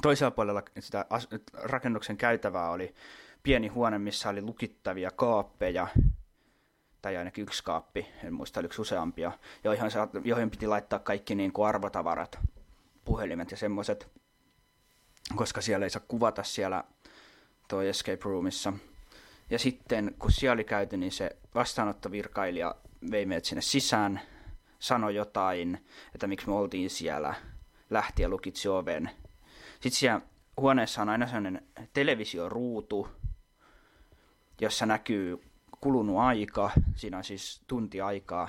[0.03, 1.07] toisella puolella sitä
[1.53, 2.95] rakennuksen käytävää oli
[3.43, 5.87] pieni huone, missä oli lukittavia kaappeja,
[7.03, 9.33] tai ainakin yksi kaappi, en muista oliko useampia,
[9.65, 9.85] joihin,
[10.25, 12.39] joihin piti laittaa kaikki niin kuin arvotavarat,
[13.05, 14.09] puhelimet ja semmoiset,
[15.37, 16.85] koska siellä ei saa kuvata siellä
[17.69, 18.73] toi escape roomissa.
[19.51, 22.75] Ja sitten kun siellä oli käyty, niin se vastaanottovirkailija
[23.11, 24.21] vei meidät sinne sisään,
[24.79, 27.35] sanoi jotain, että miksi me oltiin siellä,
[27.91, 29.11] lähti ja lukitsi oven.
[29.73, 30.21] Sitten siellä
[30.57, 33.09] huoneessa on aina sellainen televisioruutu,
[34.61, 35.43] jossa näkyy
[35.81, 38.49] kulunut aika, siinä on siis tunti aikaa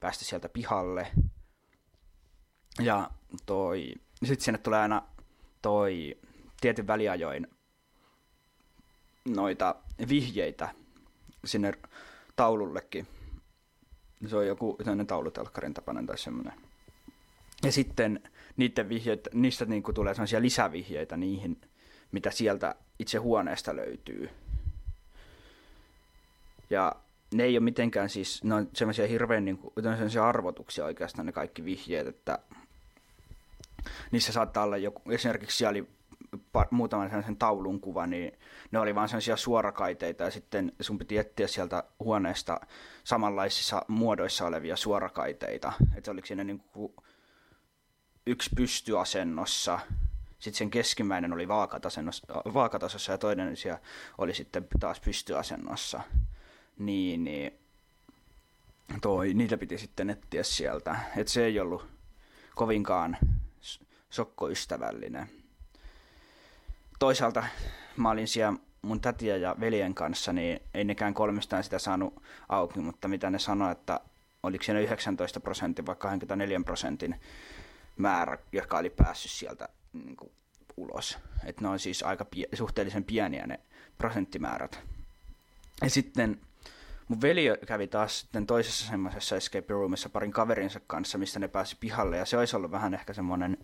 [0.00, 1.12] päästä sieltä pihalle.
[2.82, 3.10] Ja
[3.46, 3.92] toi,
[4.24, 5.02] sitten sinne tulee aina
[5.62, 6.18] toi
[6.60, 7.46] tietyn väliajoin
[9.24, 9.74] noita
[10.08, 10.68] vihjeitä
[11.44, 11.72] sinne
[12.36, 13.06] taulullekin.
[14.26, 16.52] Se on joku sellainen taulutelkkarin tapainen tai semmoinen.
[17.64, 18.20] Ja sitten
[18.56, 21.60] niiden vihjeitä, niistä niin kuin tulee sellaisia lisävihjeitä niihin,
[22.12, 24.30] mitä sieltä itse huoneesta löytyy.
[26.70, 26.96] Ja
[27.34, 29.72] ne ei ole mitenkään siis, ne on semmoisia hirveän niin kuin,
[30.22, 32.38] arvotuksia oikeastaan ne kaikki vihjeet, että
[34.10, 35.88] niissä saattaa olla joku, esimerkiksi siellä oli
[36.70, 38.32] muutaman sellaisen taulun kuva, niin
[38.70, 42.60] ne oli vaan sellaisia suorakaiteita ja sitten sun piti etsiä sieltä huoneesta
[43.04, 45.72] samanlaisissa muodoissa olevia suorakaiteita.
[45.96, 46.94] Että oliko siinä niin kuin
[48.26, 49.78] yksi pystyasennossa,
[50.38, 51.48] sitten sen keskimmäinen oli
[52.54, 53.80] vaakatasossa ja toinen siellä
[54.18, 56.00] oli sitten taas pystyasennossa.
[56.78, 57.58] Niin, niin
[59.02, 60.96] toi, niitä piti sitten etsiä sieltä.
[61.16, 61.86] Että se ei ollut
[62.54, 63.16] kovinkaan
[64.10, 65.30] sokkoystävällinen
[66.98, 67.44] toisaalta
[67.96, 72.80] mä olin siellä mun tätiä ja veljen kanssa, niin ei nekään kolmestaan sitä saanut auki,
[72.80, 74.00] mutta mitä ne sanoi, että
[74.42, 77.20] oliko siinä 19 prosentin vai 24 prosentin
[77.96, 80.30] määrä, joka oli päässyt sieltä niin kuin,
[80.76, 81.18] ulos.
[81.44, 83.60] Että ne on siis aika pie- suhteellisen pieniä ne
[83.98, 84.80] prosenttimäärät.
[85.82, 86.40] Ja sitten
[87.08, 91.76] mun veli kävi taas sitten toisessa semmoisessa escape roomissa parin kaverinsa kanssa, mistä ne pääsi
[91.80, 93.58] pihalle, ja se olisi ollut vähän ehkä semmoinen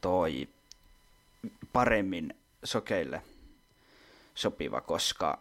[0.00, 0.48] toi
[1.72, 2.34] paremmin
[2.64, 3.22] sokeille
[4.34, 5.38] sopiva, koska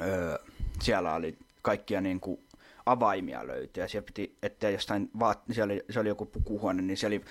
[0.00, 0.38] öö,
[0.82, 2.40] siellä oli kaikkia niin kuin
[2.86, 6.96] avaimia löytyy ja siellä piti, että jostain vaat, siellä oli, se oli joku pukuhuone, niin
[6.96, 7.24] siellä oli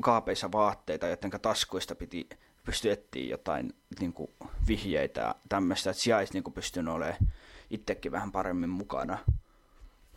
[0.00, 2.28] kaapeissa vaatteita, joten taskuista piti
[2.64, 4.30] pystyä etsiä jotain niin kuin
[4.68, 7.28] vihjeitä ja tämmöistä, että siellä olisi niin pystynyt olemaan
[7.70, 9.18] itsekin vähän paremmin mukana.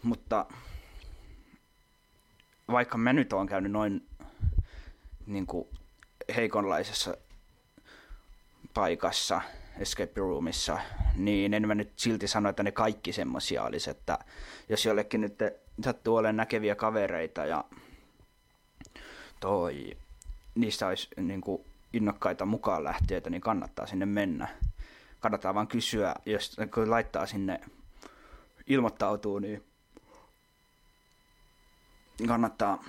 [0.04, 0.46] Mutta
[2.72, 4.08] vaikka mä nyt olen käynyt noin
[5.26, 5.68] niin kuin
[6.36, 7.18] heikonlaisessa
[8.74, 9.42] paikassa,
[9.80, 10.80] escape roomissa,
[11.16, 14.20] niin en mä nyt silti sano, että ne kaikki semmosia olisi, että
[14.70, 15.40] jos jollekin nyt
[15.84, 17.64] sattuu olemaan näkeviä kavereita ja
[19.40, 19.98] toi,
[20.56, 24.48] niistä olisi niin kuin innokkaita mukaan lähtiöitä, niin kannattaa sinne mennä.
[25.20, 27.60] Kannattaa vaan kysyä, jos kun laittaa sinne
[28.68, 29.64] ilmoittautuu, niin
[32.28, 32.84] kannattaa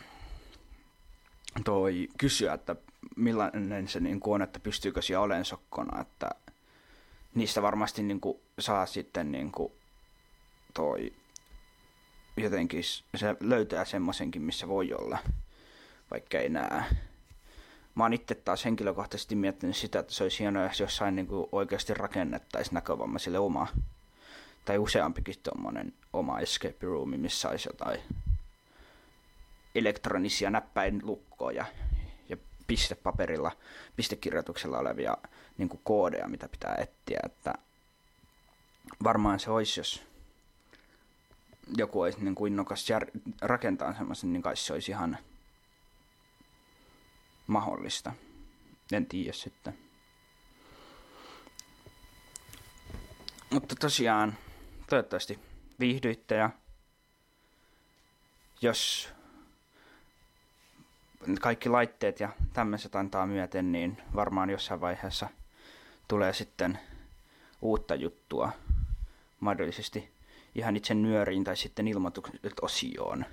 [1.65, 2.77] toi kysyä, että
[3.17, 6.31] millainen se niin kuin on, että pystyykö siellä olemaan sokkona, että
[7.35, 9.73] niistä varmasti niin kuin saa sitten niin kuin
[10.75, 11.13] toi
[12.37, 12.85] jotenkin
[13.15, 15.19] se löytää semmoisenkin, missä voi olla,
[16.11, 16.85] vaikka ei näe.
[17.95, 21.49] Mä oon itse taas henkilökohtaisesti miettinyt sitä, että se olisi hienoa, jos jossain niin kuin
[21.53, 23.67] oikeasti rakennettaisiin näkövammaisille oma,
[24.65, 28.01] tai useampikin tuommoinen oma escape room, missä olisi jotain
[29.75, 31.65] elektronisia näppäinlukkoja,
[32.67, 33.53] pistepaperilla,
[33.97, 35.17] pistekirjoituksella olevia
[35.59, 37.21] niin kuin koodeja, mitä pitää etsiä.
[37.27, 37.55] Että
[39.05, 40.03] varmaan se olisi, jos
[41.77, 45.19] joku olisi niin kuin innokas jär- rakentaa semmoisen, niin kai se olisi ihan
[47.47, 48.13] mahdollista.
[48.93, 49.79] En tiedä sitten.
[53.51, 54.35] Mutta tosiaan,
[54.91, 55.39] toivottavasti
[55.81, 56.51] viihdyitte ja
[58.61, 59.09] jos
[61.41, 65.29] kaikki laitteet ja tämmöiset antaa myöten, niin varmaan jossain vaiheessa
[66.09, 66.79] tulee sitten
[67.63, 68.53] uutta juttua
[69.41, 70.11] mahdollisesti
[70.55, 73.25] ihan itse nyöriin tai sitten ilmoitukset osioon,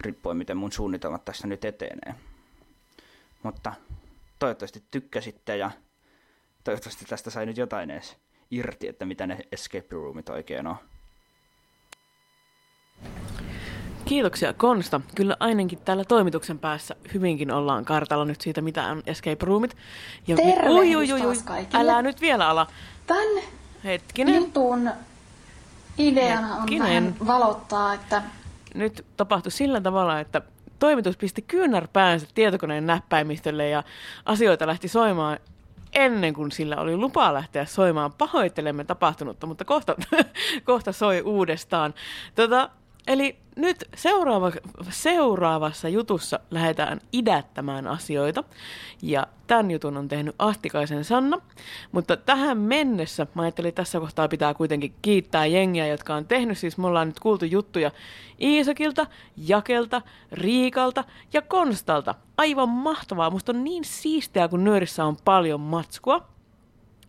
[0.00, 2.14] riippuen miten mun suunnitelmat tässä nyt etenee.
[3.42, 3.72] Mutta
[4.38, 5.70] toivottavasti tykkäsitte ja
[6.64, 8.16] toivottavasti tästä sai nyt jotain edes
[8.50, 10.76] irti, että mitä ne escape roomit oikein on.
[14.04, 15.00] Kiitoksia Konsta.
[15.14, 19.76] Kyllä ainakin täällä toimituksen päässä hyvinkin ollaan kartalla nyt siitä, mitä on escape roomit.
[20.26, 21.66] Ja Tervehdys ui, ui, ui, ui.
[21.72, 22.66] Älä nyt vielä ala.
[23.06, 23.42] Tän
[23.84, 24.34] Hetkinen.
[24.34, 24.90] jutun
[25.98, 26.82] ideana Hetkinen.
[26.82, 28.22] on vähän valottaa, että...
[28.74, 30.42] Nyt tapahtui sillä tavalla, että
[30.78, 33.82] toimitus pisti kyynärpäänsä tietokoneen näppäimistölle ja
[34.24, 35.38] asioita lähti soimaan
[35.92, 38.12] ennen kuin sillä oli lupa lähteä soimaan.
[38.12, 39.96] Pahoittelemme tapahtunutta, mutta kohta,
[40.64, 41.94] kohta soi uudestaan.
[42.34, 42.70] Tota,
[43.06, 44.52] Eli nyt seuraava,
[44.90, 48.44] seuraavassa jutussa lähdetään idättämään asioita.
[49.02, 51.40] Ja tämän jutun on tehnyt Ahtikaisen Sanna.
[51.92, 56.58] Mutta tähän mennessä mä ajattelin, tässä kohtaa pitää kuitenkin kiittää jengiä, jotka on tehnyt.
[56.58, 57.90] Siis me ollaan nyt kuultu juttuja
[58.40, 62.14] Iisakilta, Jakelta, Riikalta ja Konstalta.
[62.36, 63.30] Aivan mahtavaa.
[63.30, 66.31] Musta on niin siistiä, kun nyörissä on paljon matskua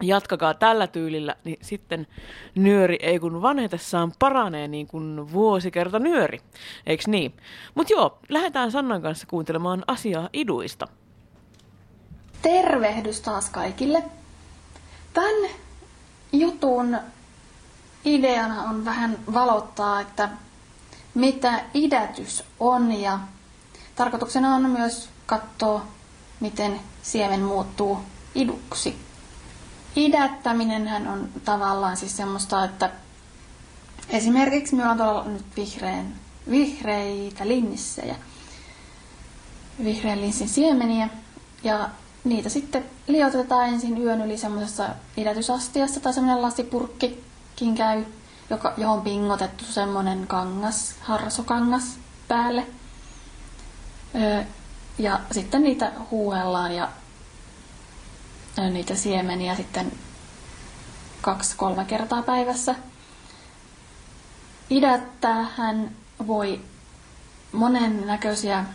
[0.04, 2.08] jatkakaa tällä tyylillä, niin sitten
[2.56, 6.40] nyöri ei kun vanhetessaan paranee niin kuin vuosikerta nyöri.
[6.86, 7.34] Eiks niin?
[7.76, 10.88] Mut joo, lähdetään Sannan kanssa kuuntelemaan asiaa iduista.
[12.42, 14.04] Tervehdys taas kaikille.
[15.14, 15.50] Tän
[16.32, 16.98] jutun
[18.06, 20.30] ideana on vähän valottaa, että
[21.14, 23.20] mitä idätys on ja
[23.96, 25.86] tarkoituksena on myös katsoa,
[26.40, 28.00] miten siemen muuttuu
[28.36, 28.96] iduksi
[29.96, 32.90] idättäminen on tavallaan siis semmoista, että
[34.10, 36.16] esimerkiksi meillä on tuolla nyt vihreän,
[36.50, 38.16] vihreitä linssejä,
[39.84, 41.10] vihreän linssin siemeniä,
[41.64, 41.90] ja
[42.24, 48.06] niitä sitten liotetaan ensin yön yli semmoisessa idätysastiassa tai semmoinen lasipurkkikin käy,
[48.50, 51.84] joka, johon pingotettu semmoinen kangas, harsokangas
[52.28, 52.68] päälle.
[54.16, 54.44] Öö,
[54.98, 56.90] ja sitten niitä huuhellaan ja
[58.58, 59.92] niitä siemeniä sitten
[61.22, 62.76] kaksi-kolme kertaa päivässä.
[64.70, 65.92] Idättää hän
[66.28, 66.62] voi
[67.52, 68.66] monen näköisiä,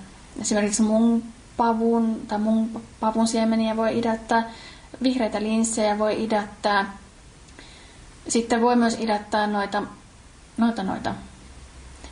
[0.41, 1.23] esimerkiksi mun
[1.57, 4.51] pavun tai mun pavun siemeniä voi idättää,
[5.03, 6.97] vihreitä linssejä voi idättää.
[8.29, 9.83] Sitten voi myös idättää noita,
[10.57, 11.15] noita, noita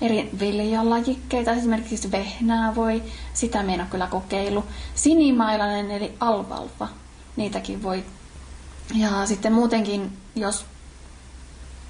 [0.00, 3.02] eri viljalajikkeita, esimerkiksi vehnää voi,
[3.34, 4.64] sitä meidän kyllä kokeilu.
[4.94, 6.88] Sinimailainen eli alvalva
[7.36, 8.04] niitäkin voi.
[8.94, 10.66] Ja sitten muutenkin, jos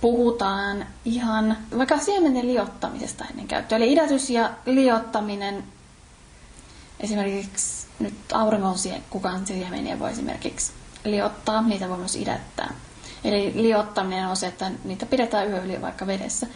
[0.00, 3.78] puhutaan ihan vaikka siemenen liottamisesta ennen käyttöä.
[3.78, 5.64] Eli idätys ja liottaminen,
[7.00, 8.74] esimerkiksi nyt auringon
[9.10, 10.72] kukaan siemeniä voi esimerkiksi
[11.04, 12.74] liottaa, niitä voi myös idättää.
[13.24, 16.46] Eli liottaminen on se, että niitä pidetään yö yli vaikka vedessä.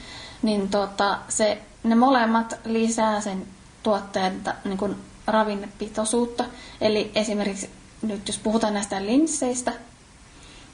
[0.42, 3.46] Niin tota, se, ne molemmat lisää sen
[3.82, 6.44] tuotteen niin ravinnepitoisuutta.
[6.80, 7.70] Eli esimerkiksi
[8.02, 9.72] nyt jos puhutaan näistä linsseistä,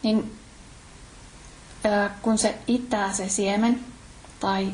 [0.02, 0.32] niin
[2.22, 3.80] kun se itää se siemen
[4.40, 4.72] tai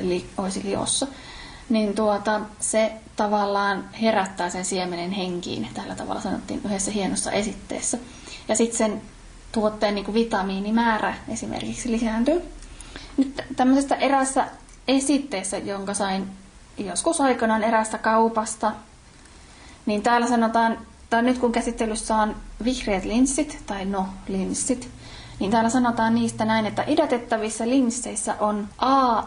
[0.00, 1.06] li, olisi liossa,
[1.68, 5.68] niin tuota, se tavallaan herättää sen siemenen henkiin.
[5.74, 7.98] Tällä tavalla sanottiin yhdessä hienossa esitteessä.
[8.48, 9.02] Ja sitten sen
[9.52, 12.42] tuotteen niin kuin vitamiinimäärä esimerkiksi lisääntyy.
[13.16, 14.48] Nyt tämmöisestä erässä
[14.88, 16.28] esitteessä, jonka sain
[16.78, 18.72] joskus aikanaan erästä kaupasta,
[19.86, 20.78] niin täällä sanotaan
[21.12, 24.88] tai nyt kun käsittelyssä on vihreät linssit, tai no linssit,
[25.40, 29.22] niin täällä sanotaan niistä näin, että idätettävissä linsseissä on A,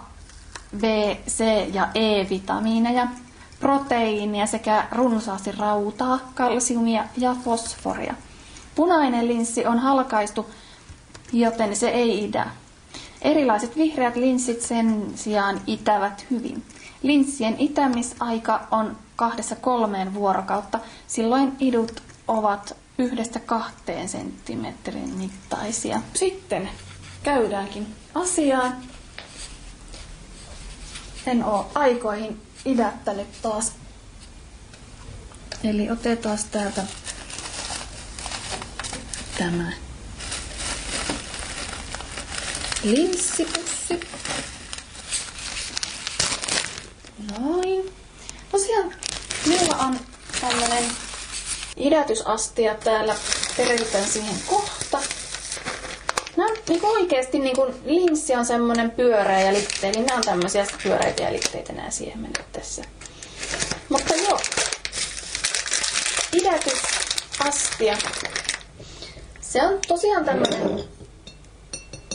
[0.78, 0.84] B,
[1.28, 3.08] C ja E-vitamiineja,
[3.60, 8.14] proteiinia sekä runsaasti rautaa, kalsiumia ja fosforia.
[8.76, 10.50] Punainen linssi on halkaistu,
[11.34, 12.48] joten se ei idä.
[13.22, 16.64] Erilaiset vihreät linssit sen sijaan itävät hyvin.
[17.04, 20.80] Linssien itämisaika on kahdessa kolmeen vuorokautta.
[21.08, 26.02] Silloin idut ovat yhdestä kahteen senttimetrin mittaisia.
[26.14, 26.70] Sitten
[27.24, 28.76] käydäänkin asiaan.
[31.28, 33.72] En ole aikoihin idättänyt taas.
[35.64, 36.84] Eli otetaan täältä
[39.38, 39.72] tämä
[42.84, 44.00] linssipussi.
[47.40, 47.94] Noin.
[48.52, 48.94] Tosiaan
[49.46, 50.00] Minulla on
[50.42, 50.84] tällainen
[51.78, 53.16] idätysastia täällä.
[53.58, 55.00] Perehdytään siihen kohta.
[56.38, 60.24] Nämä on niin oikeasti niin kun linssi on semmonen pyöreä ja litteä, niin nämä on
[60.24, 62.84] tämmöisiä pyöreitä ja litteitä nämä siemenet tässä.
[63.90, 64.40] Mutta joo,
[66.34, 67.98] idätysastia.
[69.42, 70.84] Se on tosiaan tämmönen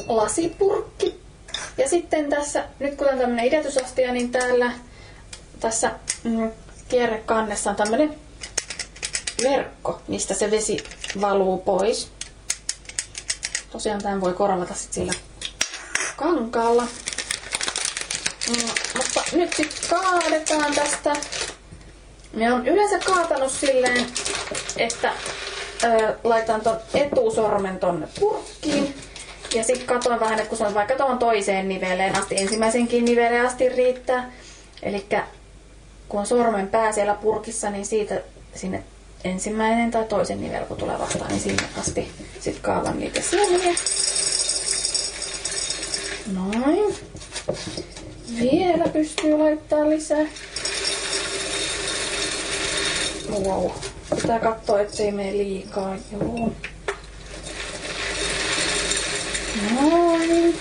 [0.08, 1.20] lasipurkki.
[1.78, 4.72] Ja sitten tässä, nyt kun on tämmönen idätysastia, niin täällä
[5.60, 5.90] tässä
[6.24, 6.50] mm,
[6.90, 8.14] kierrekannessa on tämmönen
[9.42, 10.84] verkko, mistä se vesi
[11.20, 12.10] valuu pois.
[13.72, 15.12] Tosiaan tämän voi korvata sit sillä
[16.16, 16.86] kankaalla.
[18.48, 21.12] Mm, mutta nyt sitten kaadetaan tästä.
[22.32, 24.06] Me on yleensä kaatanut silleen,
[24.76, 25.12] että
[25.84, 28.94] ö, laitan ton etusormen tonne purkkiin.
[29.54, 33.46] Ja sitten katoin vähän, että kun se on vaikka tuohon toiseen niveleen asti, ensimmäisenkin niveleen
[33.46, 34.32] asti riittää.
[34.82, 35.06] Eli
[36.10, 38.20] kun on sormen pää siellä purkissa, niin siitä
[38.54, 38.82] sinne
[39.24, 42.08] ensimmäinen tai toisen nivel, kun tulee vastaan, niin sinne asti
[42.40, 43.74] sitten kaavan niitä siemeniä.
[46.34, 46.94] Noin.
[48.40, 50.26] Vielä pystyy laittaa lisää.
[53.30, 53.70] Wow.
[54.22, 55.96] Pitää katsoa, ettei mene liikaa.
[56.12, 56.52] Joo.
[59.74, 60.54] Noin.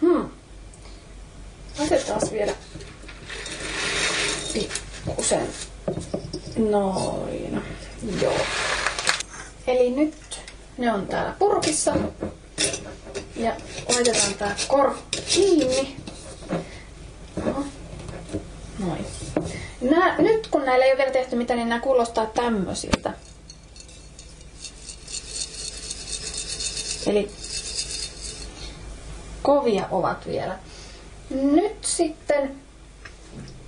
[0.00, 0.37] Hmm.
[1.78, 2.52] Laitetaan vielä
[4.52, 5.48] pikkusen.
[6.56, 7.62] Noin.
[8.22, 8.38] Joo.
[9.66, 10.40] Eli nyt
[10.78, 11.94] ne on täällä purkissa.
[13.36, 13.52] Ja
[13.94, 15.96] laitetaan tää korkki kiinni.
[17.44, 17.64] No.
[18.78, 19.06] Noin.
[19.80, 23.12] Nää, nyt kun näillä ei ole vielä tehty mitään, niin nämä kuulostaa tämmöisiltä.
[27.06, 27.30] Eli
[29.42, 30.58] kovia ovat vielä.
[31.30, 32.50] Nyt sitten,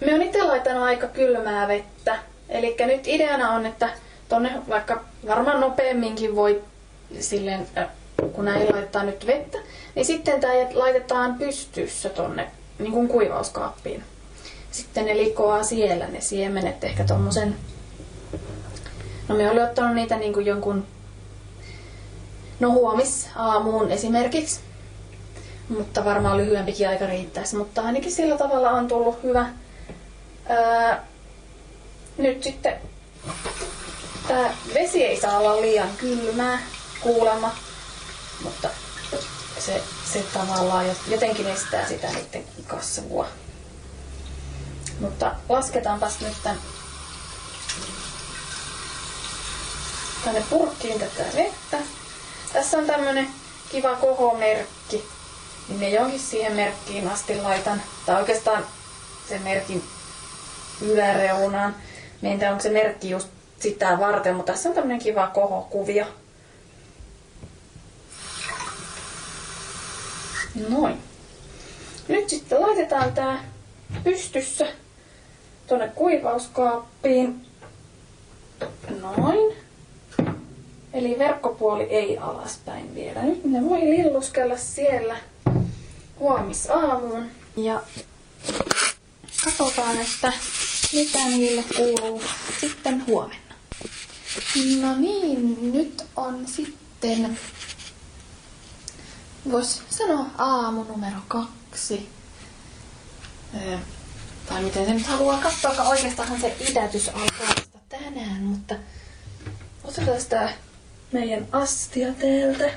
[0.07, 2.19] me on itse laittanut aika kylmää vettä.
[2.49, 3.89] Eli nyt ideana on, että
[4.29, 6.63] tonne vaikka varmaan nopeamminkin voi
[7.21, 7.89] silleen, äh,
[8.33, 9.59] kun näin laittaa nyt vettä,
[9.95, 14.05] niin sitten tämä laitetaan pystyssä tonne niin kuin kuivauskaappiin.
[14.71, 17.57] Sitten ne likoaa siellä ne siemenet ehkä tommosen,
[19.29, 20.87] no me oli ottanut niitä niin kuin jonkun,
[22.61, 24.61] no huomis aamuun esimerkiksi,
[25.79, 29.47] mutta varmaan lyhyempikin aika riittäisi, mutta ainakin sillä tavalla on tullut hyvä.
[30.51, 30.97] Öö,
[32.19, 32.81] nyt sitten
[34.29, 36.59] tämä vesi ei saa olla liian kylmää
[37.01, 37.55] kuulemma,
[38.45, 38.69] mutta
[39.59, 43.27] se, se tavallaan jotenkin estää sitä niiden kasvua.
[45.01, 46.57] Mutta lasketaanpas nyt tän,
[50.25, 51.79] tänne purkkiin tätä vettä.
[52.53, 53.31] Tässä on tämmönen
[53.71, 55.05] kiva kohomerkki.
[55.69, 57.83] Niin ne johonkin siihen merkkiin asti laitan.
[58.07, 58.67] Tai oikeastaan
[59.29, 59.83] sen merkin
[60.81, 61.77] yläreunaan.
[62.23, 66.07] Mä en tiedä, onko se merkki just sitä varten, mutta tässä on tämmönen kiva kohokuvio.
[70.69, 70.99] Noin.
[72.09, 73.45] Nyt sitten laitetaan tää
[74.05, 74.67] pystyssä
[75.67, 77.47] tuonne kuivauskaappiin.
[79.01, 79.57] Noin.
[80.93, 83.23] Eli verkkopuoli ei alaspäin vielä.
[83.23, 85.17] Nyt ne voi lilluskella siellä
[86.21, 87.31] huomisaamuun.
[87.57, 87.83] Ja
[89.45, 90.33] katsotaan, että
[90.93, 92.23] mitä niille kuuluu
[92.61, 93.55] sitten huomenna.
[94.81, 97.39] No niin, nyt on sitten,
[99.51, 102.09] voisi sanoa aamu numero kaksi.
[103.55, 103.79] Öö,
[104.49, 108.75] tai miten se nyt haluaa katsoa, oikeastaan se idätys alkaa vasta tänään, mutta
[109.85, 110.53] otetaan sitä
[111.13, 112.75] meidän astia täältä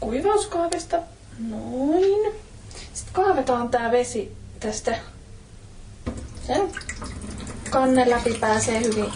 [0.00, 1.02] kuivauskaavista.
[1.38, 2.32] Noin.
[2.94, 4.98] Sitten kaavetaan tää vesi tästä
[6.46, 6.70] sen
[7.70, 9.12] kannen läpi pääsee hyvin.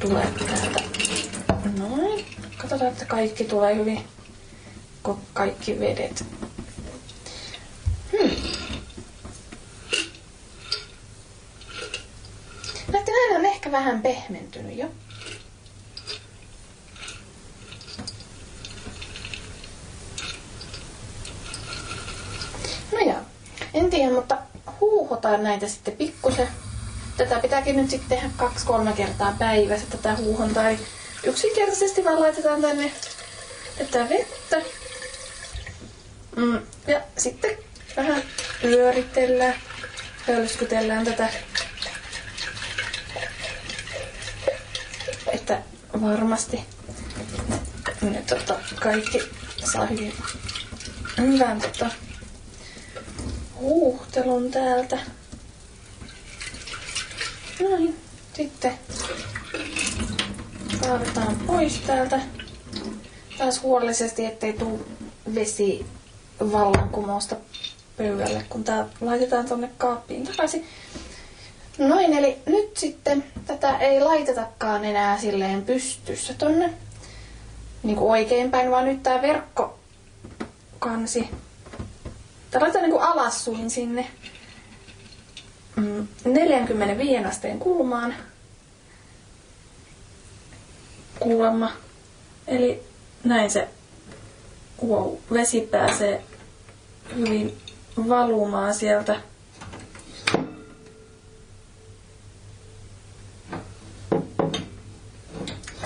[0.00, 0.80] Tulee täältä.
[1.78, 2.26] Noin.
[2.58, 4.04] Katsotaan, että kaikki tulee hyvin.
[5.32, 6.24] Kaikki vedet.
[8.12, 8.30] Hmm.
[12.92, 14.86] Näette, hän on ehkä vähän pehmentynyt jo.
[22.92, 23.18] No joo,
[23.74, 24.38] en tiedä, mutta
[25.20, 26.48] huuhotaan näitä sitten pikkusen.
[27.16, 30.68] Tätä pitääkin nyt sitten tehdä kaksi-kolme kertaa päivässä tätä huuhontaa.
[30.70, 30.78] Eli
[31.24, 32.92] yksinkertaisesti vaan laitetaan tänne
[33.78, 34.56] tätä vettä.
[36.36, 37.58] Mm, ja sitten
[37.96, 38.22] vähän
[38.62, 39.54] pyöritellään,
[40.26, 41.28] hölskytellään tätä.
[45.32, 45.62] Että
[46.02, 46.64] varmasti
[48.00, 49.22] ne tota, kaikki
[49.72, 50.14] saa hyvin
[51.18, 51.90] hyvän tota,
[53.60, 54.98] huuhtelun täältä.
[57.60, 57.96] Noin.
[58.32, 58.78] Sitten
[60.84, 62.20] Saatetaan pois täältä
[63.38, 64.86] taas huolellisesti, ettei tuu
[65.34, 65.86] vesi
[66.52, 67.36] vallankumousta
[67.96, 70.66] pöydälle, kun tää laitetaan tonne kaappiin takaisin.
[71.78, 76.74] Noin, eli nyt sitten tätä ei laitetakaan enää silleen pystyssä tonne
[77.82, 81.28] niin oikeinpäin, vaan nyt tää verkkokansi.
[82.50, 84.06] Tää laitetaan niin kuin alassuin sinne
[85.76, 88.14] mm, 45 asteen kulmaan.
[91.20, 91.72] Kuulemma.
[92.46, 92.82] Eli
[93.24, 93.68] näin se
[94.86, 96.24] wow, vesi pääsee
[97.16, 97.58] hyvin
[98.08, 99.20] valumaan sieltä.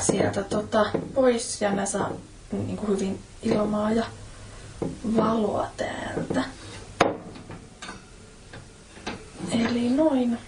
[0.01, 2.11] sieltä tota, pois ja ne saa
[2.53, 4.05] niin kuin hyvin ilmaa ja
[5.17, 6.45] valoa täältä.
[9.51, 10.39] Eli noin.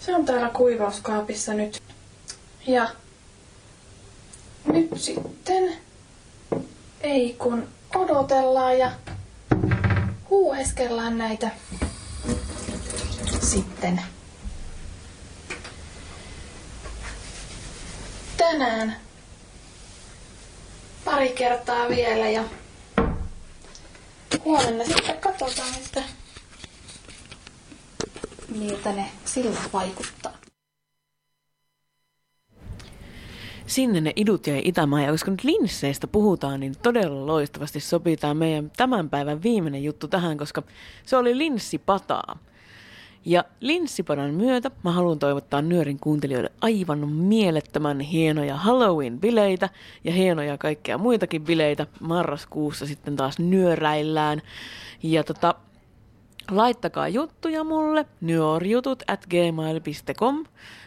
[0.00, 1.82] Se on täällä kuivauskaapissa nyt.
[2.66, 2.88] Ja
[4.72, 5.72] nyt sitten
[7.00, 8.90] ei kun odotellaan ja
[10.30, 11.50] huuheskellaan näitä
[13.40, 14.00] sitten
[18.36, 18.96] tänään
[21.04, 22.44] pari kertaa vielä ja
[24.44, 26.02] huomenna sitten katsotaan, että
[28.48, 30.32] miltä ne silloin vaikuttaa.
[33.66, 38.34] Sinne ne idut jäi Itämaa, ja koska nyt linsseistä puhutaan, niin todella loistavasti sopii tämä
[38.34, 40.62] meidän tämän päivän viimeinen juttu tähän, koska
[41.06, 42.38] se oli linssipataa.
[43.24, 49.68] Ja linssipadan myötä mä haluan toivottaa Nyörin kuuntelijoille aivan mielettömän hienoja Halloween-bileitä
[50.04, 51.86] ja hienoja kaikkea muitakin bileitä.
[52.00, 54.42] Marraskuussa sitten taas nyöräillään.
[55.02, 55.54] Ja tota,
[56.50, 60.44] laittakaa juttuja mulle, nyorjutut at gmail.com,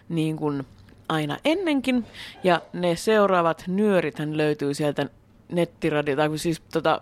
[0.10, 0.64] niin kuin
[1.10, 2.06] aina ennenkin.
[2.44, 5.10] Ja ne seuraavat nyörithän löytyy sieltä
[5.50, 7.02] nettiradio, tai siis tota,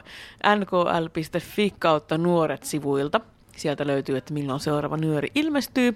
[0.56, 3.22] nkl.fi kautta nuoret sivuilta.
[3.56, 5.96] Sieltä löytyy, että milloin seuraava nyöri ilmestyy.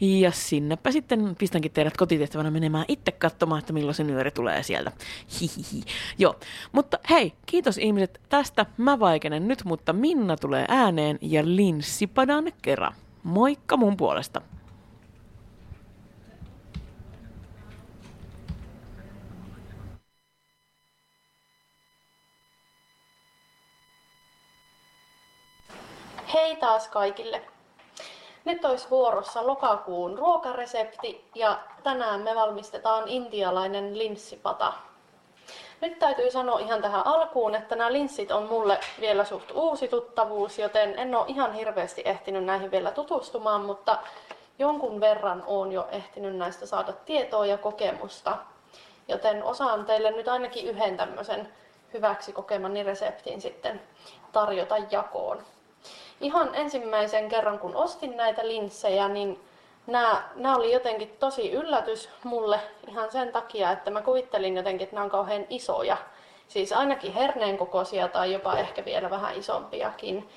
[0.00, 4.92] Ja sinnepä sitten pistänkin teidät kotitehtävänä menemään itse katsomaan, että milloin se nyöri tulee sieltä.
[5.40, 5.84] Hihihi.
[6.18, 6.34] Joo,
[6.72, 8.66] mutta hei, kiitos ihmiset tästä.
[8.76, 12.94] Mä vaikenen nyt, mutta Minna tulee ääneen ja linssipadan kerran.
[13.22, 14.42] Moikka mun puolesta.
[26.34, 27.42] Hei taas kaikille!
[28.44, 34.72] Nyt olisi vuorossa lokakuun ruokaresepti ja tänään me valmistetaan intialainen linssipata.
[35.80, 40.58] Nyt täytyy sanoa ihan tähän alkuun, että nämä linssit on mulle vielä suht uusi tuttavuus,
[40.58, 43.98] joten en ole ihan hirveästi ehtinyt näihin vielä tutustumaan, mutta
[44.58, 48.38] jonkun verran olen jo ehtinyt näistä saada tietoa ja kokemusta.
[49.08, 51.48] Joten osaan teille nyt ainakin yhden tämmöisen
[51.92, 53.82] hyväksi kokemani reseptin sitten
[54.32, 55.42] tarjota jakoon
[56.22, 59.40] ihan ensimmäisen kerran, kun ostin näitä linssejä, niin
[59.86, 64.96] nämä, nämä oli jotenkin tosi yllätys mulle ihan sen takia, että mä kuvittelin jotenkin, että
[64.96, 65.96] nämä on kauhean isoja.
[66.48, 70.28] Siis ainakin herneen kokoisia tai jopa ehkä vielä vähän isompiakin.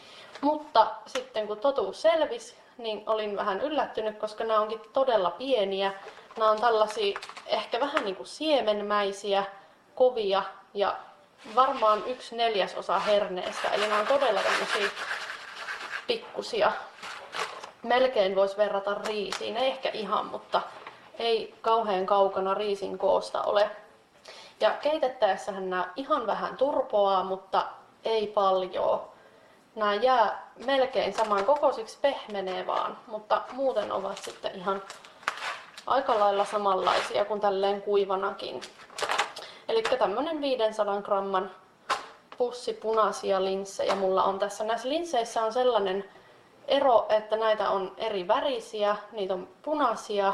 [0.41, 5.93] Mutta sitten kun totuus selvisi, niin olin vähän yllättynyt, koska nämä onkin todella pieniä.
[6.37, 9.43] Nämä on tällaisia ehkä vähän niin kuin siemenmäisiä,
[9.95, 10.43] kovia
[10.73, 10.95] ja
[11.55, 13.69] varmaan yksi neljäsosa herneestä.
[13.69, 14.89] Eli nämä on todella tämmöisiä
[16.07, 16.71] pikkusia.
[17.83, 20.61] Melkein voisi verrata riisiin, ei ehkä ihan, mutta
[21.19, 23.69] ei kauhean kaukana riisin koosta ole.
[24.59, 27.65] Ja keitettäessähän nämä ihan vähän turpoaa, mutta
[28.05, 29.01] ei paljon.
[29.75, 34.81] Nämä jää melkein saman kokoisiksi, pehmenee vaan, mutta muuten ovat sitten ihan
[35.87, 38.61] aika lailla samanlaisia kuin tälleen kuivanakin.
[39.67, 41.51] Eli tämmönen 500 gramman
[42.37, 44.63] pussi punaisia linssejä mulla on tässä.
[44.63, 46.05] Näissä linsseissä on sellainen
[46.67, 50.33] ero, että näitä on eri värisiä, niitä on punaisia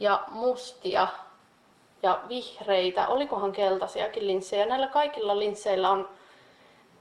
[0.00, 1.08] ja mustia
[2.02, 3.08] ja vihreitä.
[3.08, 4.66] Olikohan keltaisiakin linssejä?
[4.66, 6.08] Näillä kaikilla linsseillä on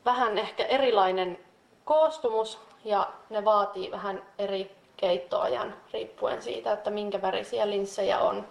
[0.05, 1.39] vähän ehkä erilainen
[1.85, 8.47] koostumus ja ne vaatii vähän eri keittoajan riippuen siitä, että minkä värisiä linssejä on.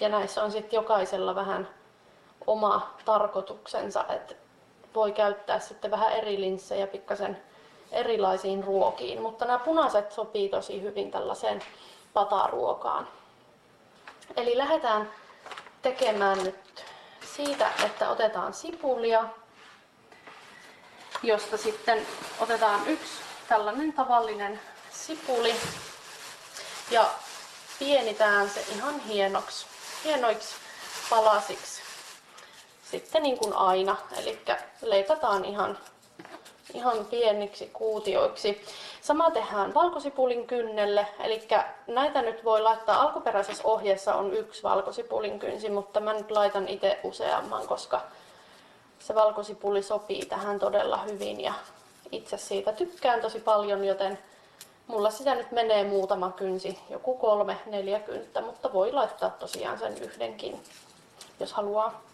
[0.00, 1.68] Ja näissä on sitten jokaisella vähän
[2.46, 4.34] oma tarkoituksensa, että
[4.94, 7.42] voi käyttää sitten vähän eri linssejä pikkasen
[7.92, 11.62] erilaisiin ruokiin, mutta nämä punaiset sopii tosi hyvin tällaiseen
[12.12, 13.08] pataruokaan.
[14.36, 15.10] Eli lähdetään
[15.82, 16.84] tekemään nyt
[17.36, 19.24] siitä, että otetaan sipulia,
[21.22, 22.06] josta sitten
[22.40, 23.12] otetaan yksi
[23.48, 24.60] tällainen tavallinen
[24.90, 25.54] sipuli
[26.90, 27.10] ja
[27.78, 29.66] pienitään se ihan hienoksi,
[30.04, 30.54] hienoiksi
[31.10, 31.79] palasiksi.
[32.90, 34.38] Sitten niin kuin aina, eli
[34.82, 35.78] leikataan ihan,
[36.74, 38.64] ihan pieniksi kuutioiksi.
[39.00, 41.48] Sama tehdään valkosipulin kynnelle, eli
[41.86, 47.00] näitä nyt voi laittaa, alkuperäisessä ohjeessa on yksi valkosipulin kynsi, mutta mä nyt laitan itse
[47.02, 48.00] useamman, koska
[48.98, 51.54] se valkosipuli sopii tähän todella hyvin ja
[52.12, 54.18] itse siitä tykkään tosi paljon, joten
[54.86, 59.98] mulla sitä nyt menee muutama kynsi, joku kolme, neljä kynttä, mutta voi laittaa tosiaan sen
[59.98, 60.62] yhdenkin,
[61.40, 62.09] jos haluaa.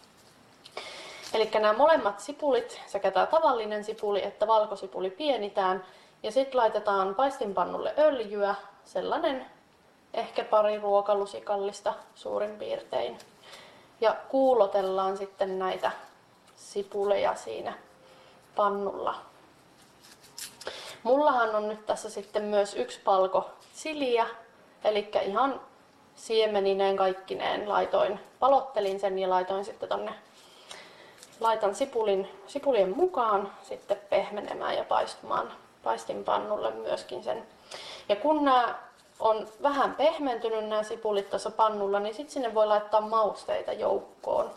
[1.34, 5.84] Eli nämä molemmat sipulit, sekä tämä tavallinen sipuli että valkosipuli pienitään
[6.22, 8.54] ja sitten laitetaan paistinpannulle öljyä,
[8.84, 9.46] sellainen
[10.14, 13.18] ehkä pari ruokalusikallista suurin piirtein.
[14.00, 15.90] Ja kuulotellaan sitten näitä
[16.56, 17.74] sipuleja siinä
[18.56, 19.14] pannulla.
[21.02, 24.26] Mullahan on nyt tässä sitten myös yksi palko siliä,
[24.84, 25.60] eli ihan
[26.16, 30.14] siemenineen kaikkineen laitoin, palottelin sen ja laitoin sitten tonne,
[31.40, 35.52] laitan sipulin, sipulien mukaan sitten pehmenemään ja paistumaan
[35.84, 37.46] paistinpannulle myöskin sen.
[38.08, 38.74] Ja kun nämä
[39.20, 44.50] on vähän pehmentynyt nämä sipulit tuossa pannulla, niin sitten sinne voi laittaa mausteita joukkoon.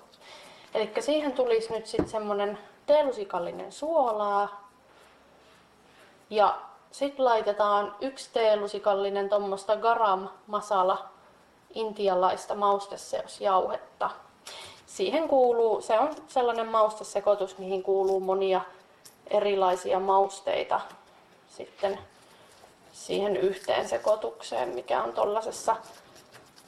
[0.73, 4.69] Eli siihen tulisi nyt sitten semmonen teelusikallinen suolaa.
[6.29, 6.59] Ja
[6.91, 11.05] sitten laitetaan yksi teelusikallinen tuommoista garam masala
[11.73, 14.09] intialaista mausteseosjauhetta.
[14.89, 18.61] Siihen kuuluu, se on sellainen maustesekoitus, mihin kuuluu monia
[19.27, 20.81] erilaisia mausteita
[21.47, 21.99] sitten
[22.91, 25.75] siihen yhteen sekoitukseen, mikä on tuollaisessa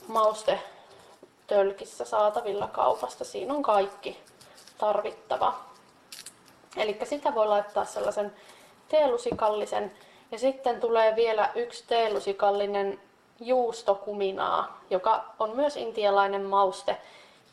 [0.07, 3.25] maustetölkissä saatavilla kaupasta.
[3.25, 4.17] Siinä on kaikki
[4.77, 5.53] tarvittava.
[6.77, 8.35] Eli sitä voi laittaa sellaisen
[8.87, 9.91] teelusikallisen
[10.31, 12.99] ja sitten tulee vielä yksi teelusikallinen
[13.39, 16.97] juustokuminaa, joka on myös intialainen mauste,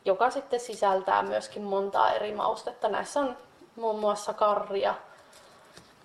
[0.09, 2.89] joka sitten sisältää myöskin montaa eri maustetta.
[2.89, 3.37] Näissä on
[3.77, 4.95] muun muassa karria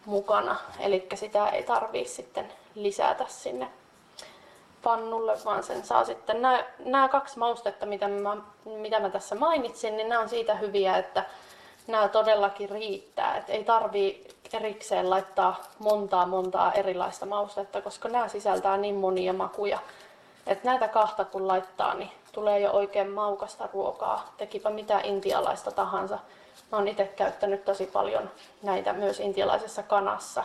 [0.05, 3.67] mukana, eli sitä ei tarvii sitten lisätä sinne
[4.83, 9.97] pannulle, vaan sen saa sitten nämä, nämä kaksi maustetta, mitä mä, mitä mä tässä mainitsin,
[9.97, 11.25] niin nämä on siitä hyviä, että
[11.87, 13.37] nämä todellakin riittää.
[13.37, 19.79] Et ei tarvii erikseen laittaa montaa montaa erilaista maustetta, koska nämä sisältää niin monia makuja.
[20.47, 24.33] Et näitä kahta kun laittaa, niin tulee jo oikein maukasta ruokaa.
[24.37, 26.19] Tekipä mitä intialaista tahansa.
[26.71, 28.29] Mä oon itse käyttänyt tosi paljon
[28.63, 30.43] näitä myös intialaisessa kanassa.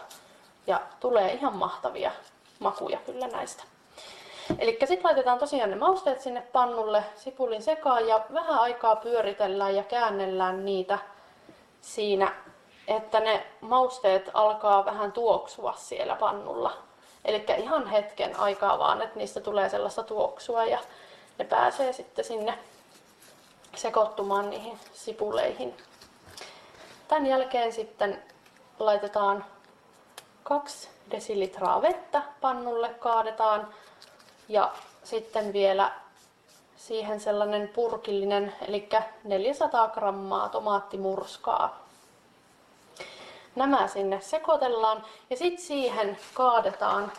[0.67, 2.11] Ja tulee ihan mahtavia
[2.59, 3.63] makuja kyllä näistä.
[4.59, 9.83] Eli sitten laitetaan tosiaan ne mausteet sinne pannulle, sipulin sekaan ja vähän aikaa pyöritellään ja
[9.83, 10.99] käännellään niitä
[11.81, 12.35] siinä,
[12.89, 16.73] että ne mausteet alkaa vähän tuoksua siellä pannulla.
[17.25, 20.79] Eli ihan hetken aikaa vaan, että niistä tulee sellaista tuoksua ja
[21.39, 22.59] ne pääsee sitten sinne
[23.77, 25.77] sekoittumaan niihin sipuleihin.
[27.09, 28.23] Tämän jälkeen sitten
[28.79, 29.45] laitetaan
[30.43, 33.75] 2 desilitraa vettä pannulle, kaadetaan
[34.49, 34.73] ja
[35.05, 35.93] sitten vielä
[36.77, 38.89] siihen sellainen purkillinen, eli
[39.25, 41.79] 400 grammaa tomaattimurskaa.
[43.57, 47.13] Nämä sinne sekoitellaan ja sitten siihen kaadetaan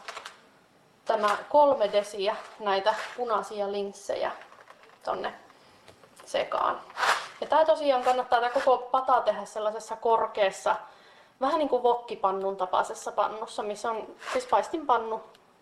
[1.10, 4.32] tämä kolme desiä näitä punaisia linssejä
[5.04, 5.34] tonne
[6.26, 6.82] sekaan.
[7.42, 10.76] Ja tämä tosiaan kannattaa tämä koko pata tehdä sellaisessa korkeassa,
[11.42, 15.22] vähän niin kuin vokkipannun tapaisessa pannussa, missä on siis paistinpannu,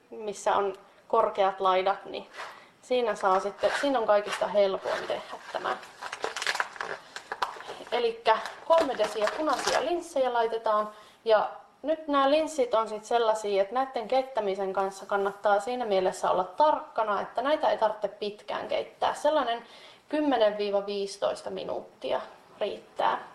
[0.10, 0.76] missä on
[1.08, 2.30] korkeat laidat, niin
[2.82, 5.78] siinä saa sitten, siinä on kaikista helpoin tehdä tämä.
[7.92, 8.24] Eli
[8.66, 10.92] kolme desiä punaisia linssejä laitetaan
[11.26, 11.50] ja
[11.82, 17.22] nyt nämä linssit on sitten sellaisia, että näiden keittämisen kanssa kannattaa siinä mielessä olla tarkkana,
[17.22, 19.14] että näitä ei tarvitse pitkään keittää.
[19.14, 19.64] Sellainen
[21.48, 22.22] 10-15 minuuttia
[22.60, 23.28] riittää.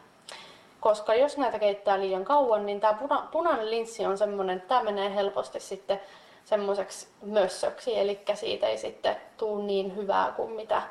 [0.81, 4.83] Koska jos näitä keittää liian kauan, niin tämä puna, punainen linssi on semmoinen, että tämä
[4.83, 6.01] menee helposti sitten
[6.45, 10.83] semmoiseksi mössöksi, eli siitä ei sitten tule niin hyvää kuin mitä,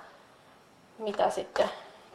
[0.98, 1.70] mitä sitten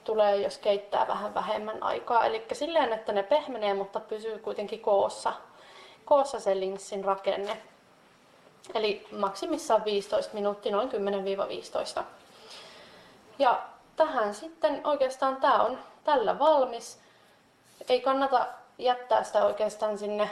[0.06, 2.24] tulee, jos keittää vähän vähemmän aikaa.
[2.24, 5.32] Eli silleen, että ne pehmenee, mutta pysyy kuitenkin koossa,
[6.04, 7.62] koossa se linssin rakenne.
[8.74, 10.90] Eli maksimissaan 15 minuuttia, noin
[11.98, 12.02] 10-15.
[13.38, 13.62] Ja
[13.96, 17.00] tähän sitten oikeastaan tämä on tällä valmis.
[17.88, 18.46] Ei kannata
[18.78, 20.30] jättää sitä oikeastaan sinne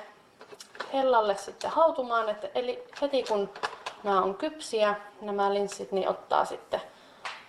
[0.93, 2.29] hellalle sitten hautumaan.
[2.29, 3.51] Että eli heti kun
[4.03, 6.81] nämä on kypsiä, nämä linssit, niin ottaa sitten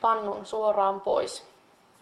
[0.02, 1.48] pannun suoraan pois,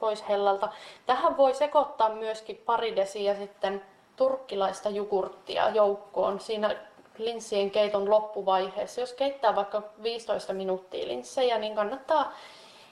[0.03, 0.69] pois hellalta.
[1.05, 3.81] Tähän voi sekoittaa myöskin pari desiä sitten
[4.15, 6.75] turkkilaista jogurttia joukkoon siinä
[7.17, 9.01] linssien keiton loppuvaiheessa.
[9.01, 12.33] Jos keittää vaikka 15 minuuttia linssejä, niin kannattaa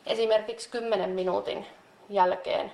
[0.06, 1.68] esimerkiksi 10 minuutin
[2.10, 2.72] jälkeen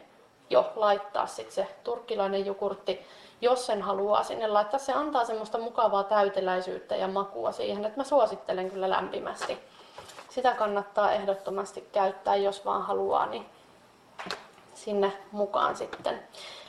[0.50, 3.06] jo laittaa sit se turkkilainen jogurtti,
[3.42, 4.80] jos sen haluaa sinne laittaa.
[4.80, 9.58] Se antaa semmoista mukavaa täyteläisyyttä ja makua siihen, että mä suosittelen kyllä lämpimästi.
[10.30, 13.46] Sitä kannattaa ehdottomasti käyttää, jos vaan haluaa, niin
[14.78, 16.20] sinne mukaan sitten.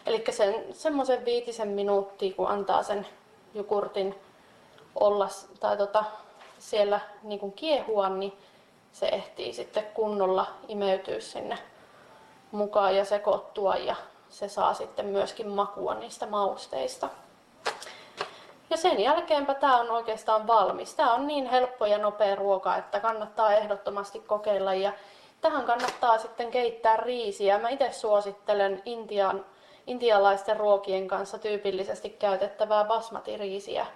[0.06, 3.06] Eli sen, semmoisen viitisen minuuttia, kun antaa sen
[3.54, 4.14] jogurtin
[4.94, 5.28] olla
[5.60, 6.04] tai tota,
[6.58, 8.32] siellä niin kuin kiehua, niin
[8.92, 11.58] se ehtii sitten kunnolla imeytyä sinne
[12.50, 13.96] mukaan ja sekoittua ja
[14.28, 17.08] se saa sitten myöskin makua niistä mausteista.
[18.70, 20.94] Ja sen jälkeenpä tämä on oikeastaan valmis.
[20.94, 24.74] Tämä on niin helppo ja nopea ruoka, että kannattaa ehdottomasti kokeilla.
[24.74, 24.92] Ja
[25.40, 27.58] tähän kannattaa sitten keittää riisiä.
[27.58, 29.44] Mä itse suosittelen Intian,
[29.86, 33.86] intialaisten ruokien kanssa tyypillisesti käytettävää basmati-riisiä.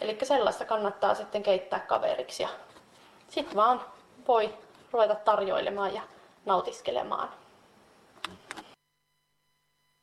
[0.00, 2.46] Eli sellaista kannattaa sitten keittää kaveriksi
[3.30, 3.80] sitten vaan
[4.28, 4.54] voi
[4.92, 6.02] ruveta tarjoilemaan ja
[6.44, 7.28] nautiskelemaan.